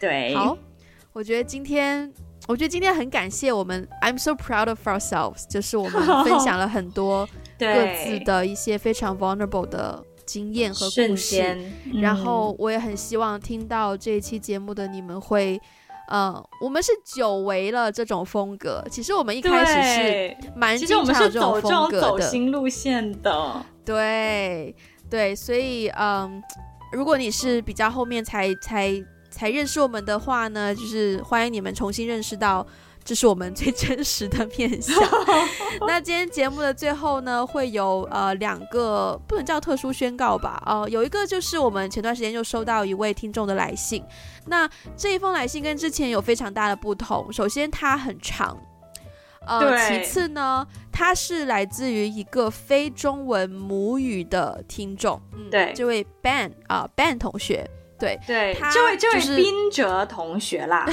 [0.00, 0.34] 对。
[0.34, 0.58] 好，
[1.12, 2.12] 我觉得今天
[2.48, 7.66] 我觉得今天很感谢我们，I'm so proud of ourselves，就是我们分享了很多 各
[8.04, 10.04] 自的一些非常 vulnerable 的。
[10.26, 11.42] 经验和故事，
[11.86, 15.60] 嗯、然后我也很希望听到这一期节目的你们会，
[16.08, 18.84] 呃，我们是久违了这种风格。
[18.90, 23.64] 其实我们一开始是蛮经常这种风格的，走心路线的。
[23.84, 24.74] 对
[25.08, 26.42] 对，所以嗯，
[26.92, 28.90] 如果你是比较后面才才
[29.30, 32.66] 才认识我们的话呢，就是欢迎你们重新认识到。
[33.04, 34.96] 这是我们最真实的面相。
[35.86, 40.62] 那今天节目的最后呢，会有呃两个不能叫特殊宣告吧？
[40.64, 44.02] 呃，有一个就是我们前段时间就收到一位听众的来信。
[44.46, 47.30] 那这一封来信跟之前有非常大的不同。
[47.32, 48.56] 首先它很长，
[49.46, 55.20] 呃，其次呢，它是来自于一个非中文母语的听众。
[55.34, 57.68] 嗯，对，这位 Ben 啊，呃，Ben 同学。
[57.96, 60.84] 对对，他这位这位就是宾哲同学啦，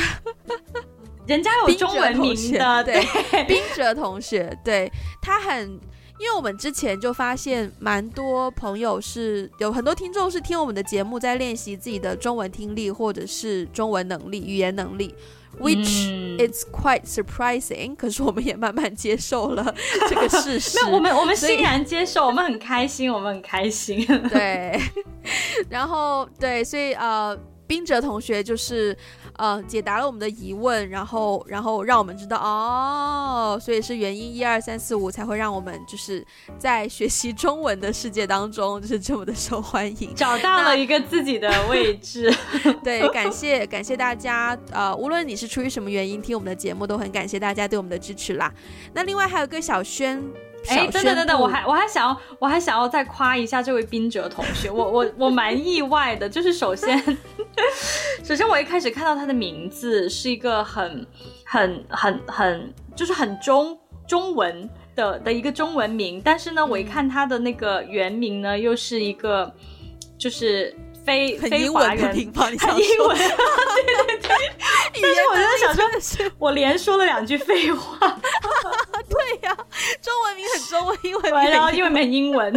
[1.32, 3.02] 人家有中文名的， 对，
[3.46, 5.80] 冰哲同学，对，他很，
[6.20, 15.16] 因为我们之前就发现蛮多朋友是有很多听众是听我们的节目在练习自己的中文听力或者是中文能力、语言能力。
[15.60, 19.74] Which it's quite surprising，、嗯、可是我们也慢慢接受了
[20.10, 20.78] 这个事实。
[20.84, 24.06] 没有我们我们欣然接受，我们很开心，我们很开心。
[24.30, 24.80] 对，
[25.70, 28.98] 然后对，所以呃，冰哲同学就是。
[29.42, 36.24] 呃，解答了我们的疑问，然后，然后让我们知道哦，所以是原因一二三四五才会让我们就是
[36.60, 42.32] 在学习中文的世界当中就是这么的受欢迎，找到了一个自己的位置。
[42.86, 48.54] 对，感谢感谢大家，呃，无论你是出于什么原因听我们的节目，都很感谢大家对我们的支持啦。
[48.94, 50.24] 那另外还有个小宣。
[50.68, 56.98] 哎，等等等等，我还我还想要我还想要再夸一下这位冰哲同学，我我 我蛮意外的，就是首先
[58.24, 61.06] 首先我一开始看到他的名字是一个很
[61.44, 69.54] 很很很就是很中中文的的一个中文名，但是呢，我一看他的那个原名呢，又是一个
[70.18, 70.76] 就是。
[71.04, 72.60] 非非华人，很英文，对
[74.06, 74.30] 对对。
[75.02, 77.98] 但是我就想说，我连说了两句废话。
[79.10, 79.58] 对呀、啊，
[80.00, 80.14] 中
[81.04, 82.54] 文名很中文，英文，然后因为没英文。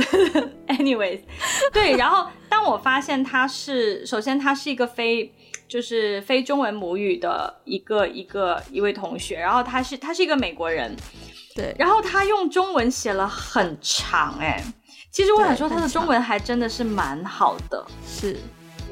[0.68, 1.20] Anyways，
[1.72, 1.96] 对。
[1.96, 5.32] 然后当我发现他是，首先他是一个非，
[5.66, 10.94] 就是非中文母语的一个一个一位同学，然后他是他是一个美国人，
[11.54, 11.74] 对。
[11.78, 14.62] 然后他用中文写了很长，哎。
[15.10, 17.86] 其实我想说，他的中文还真的是蛮好的。
[18.04, 18.36] 是，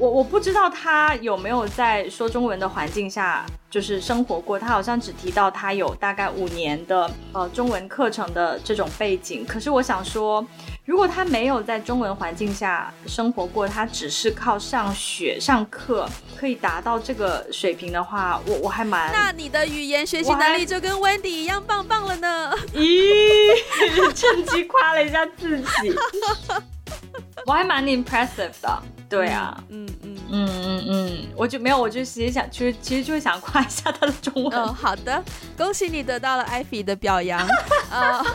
[0.03, 4.59] 我我不知道他有没有在说中文的环境下就是生活过。
[4.59, 9.45] 他好像只提到他有大概五年的呃中文课程的这种背景。
[9.45, 10.45] 可是我想说，
[10.83, 19.09] 如果他没有在中文环境下生活过，他只是靠上学上课可以达到这个水平的话，我我还蛮……
[19.13, 22.53] 那你的语言学习能力就跟 Wendy 一样棒棒了呢？
[22.75, 25.65] 咦，趁机夸了一下自己。
[27.45, 34.51] 我还蛮 impressive 的，对啊，嗯嗯嗯嗯嗯，我就没有，我就其实想，其实其实就是想夸一下他的中文。
[34.53, 35.23] 嗯，好的，
[35.57, 37.45] 恭喜你得到了艾菲的表扬。
[37.91, 38.25] 呃，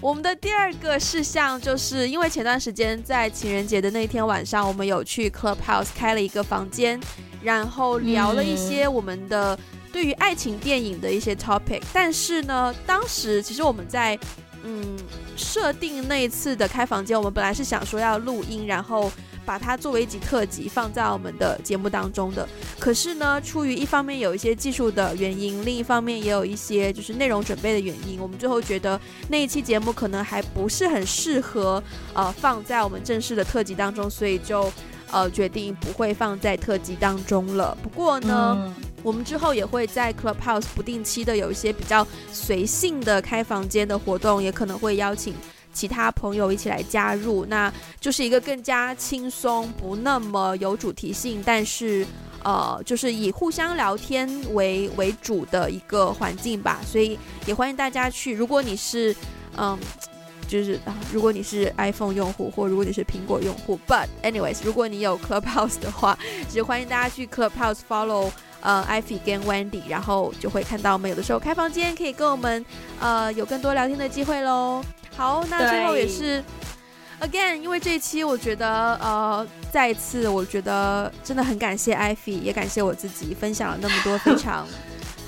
[0.00, 7.00] 我们的第二个事项就是因为前段时间在情人节的那一天晚上，我们有去 Clubhouse 开了一个房间，
[7.42, 9.58] 然后聊了一些我们的
[9.92, 11.82] 对于爱情电影的一些 topic。
[11.92, 14.18] 但是呢，当时其实我们在。
[14.64, 14.98] 嗯，
[15.36, 19.10] 设定那一次的开房间，我们本来是想说要录音，然后
[19.46, 22.46] 把它作为一集特辑放在我们的节目当中的。
[22.78, 31.82] 可是呢，出于一方面有一些技术的原因，另一方面也有一些就是内容准备的原因，我们最后觉得那一期节目可能还不是很适合
[32.12, 34.70] 呃放在我们正式的特辑当中，所以就
[35.12, 37.76] 呃决定不会放在特辑当中了。
[37.82, 38.56] 不过呢。
[38.58, 45.32] 嗯我们之后也会在 Clubhouse 不定期的有一些比较随性的开房间的活动，也可能会邀请
[45.72, 52.04] 其他朋友一起来加入，那就是一个更加轻松、不那么有主题性，但是
[52.42, 56.80] 呃，就是以互相聊天为为主的一个环境吧。
[56.84, 58.34] 所以也欢迎大家去。
[58.34, 59.14] 如果你是
[59.56, 59.78] 嗯，
[60.48, 66.18] 就是啊，如果你是 iPhone 用户，或如果你是苹果用户，But anyways，如果你有 Clubhouse 的话，
[66.48, 68.30] 就欢迎大家去 Clubhouse follow。
[68.60, 72.66] 呃，Ivy 跟 Wendy，然后就会看到我们有的时候开房间，可以跟我们
[72.98, 74.82] 呃有更多聊天的机会喽。
[75.16, 76.42] 好，那最后也是
[77.20, 84.66] again，因为这一期我觉得呃再一次，我觉得真的很感谢 Ivy，，也感谢我自己分享了那么多非常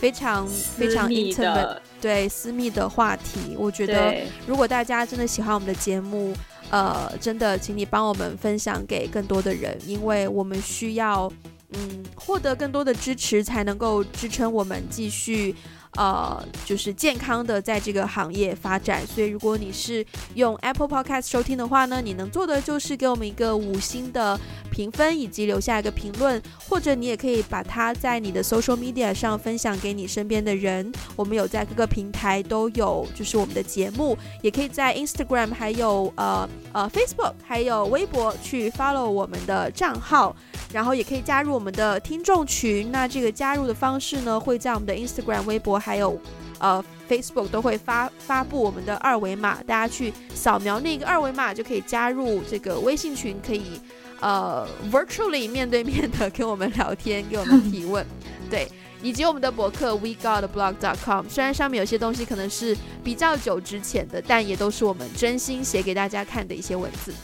[0.01, 3.55] 非常非常 intimate 对私密的话题。
[3.57, 6.35] 我觉得如果大家真的喜欢我们的节目，
[6.71, 11.31] 呃，真的请你帮我们分享给更多的人，因为我们需要。
[11.73, 15.55] 嗯，获得更多的支持，才能够支撑我们继续。
[15.97, 24.39] 呃，就是健康的在这个行业发展，所以如果你是用 Apple Podcast 收听的话呢，你能做的就是给我们一个五星的
[24.71, 30.91] 评分，以及留下一个评论，或者你也可以把它在你的 Social Media 上分享给你身边的人。
[31.17, 40.35] 我们有在各个平台都有，就是我们的节目，也可以在 Instagram 还有呃呃 Facebook 还有微博去 follow 我们的账号，
[40.73, 42.91] 然后也可以加入我们的听众群。
[42.93, 45.79] 那这个加入的方式呢，会在我们的 Instagram、微博。
[45.79, 46.21] 还有，
[46.59, 53.81] 呃，Facebook 都会发发布我们的二维码，大家去扫描那个二维码就可以加入这个微信群，可以
[54.21, 58.05] 呃 virtually 面对面的跟我们聊天，给我们提问，
[58.51, 58.69] 对，
[59.03, 67.15] 以及我们的博客 WeGotBlog.com，虽然上面有些东西可能是比较久之前的，但也都是我们真心写给大家看的一些文字。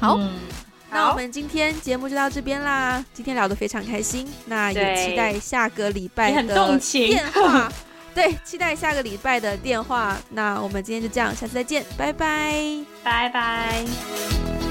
[0.00, 0.16] 好。
[0.18, 0.32] 嗯
[0.96, 7.70] 那我们今天节目就到这边啦，今天聊得非常开心，那也期待下个礼拜的电话。
[8.14, 10.16] 对，期待下个礼拜的电话。
[10.30, 12.54] 那我们今天就这样，下次再见，拜拜，
[13.04, 14.65] 拜拜。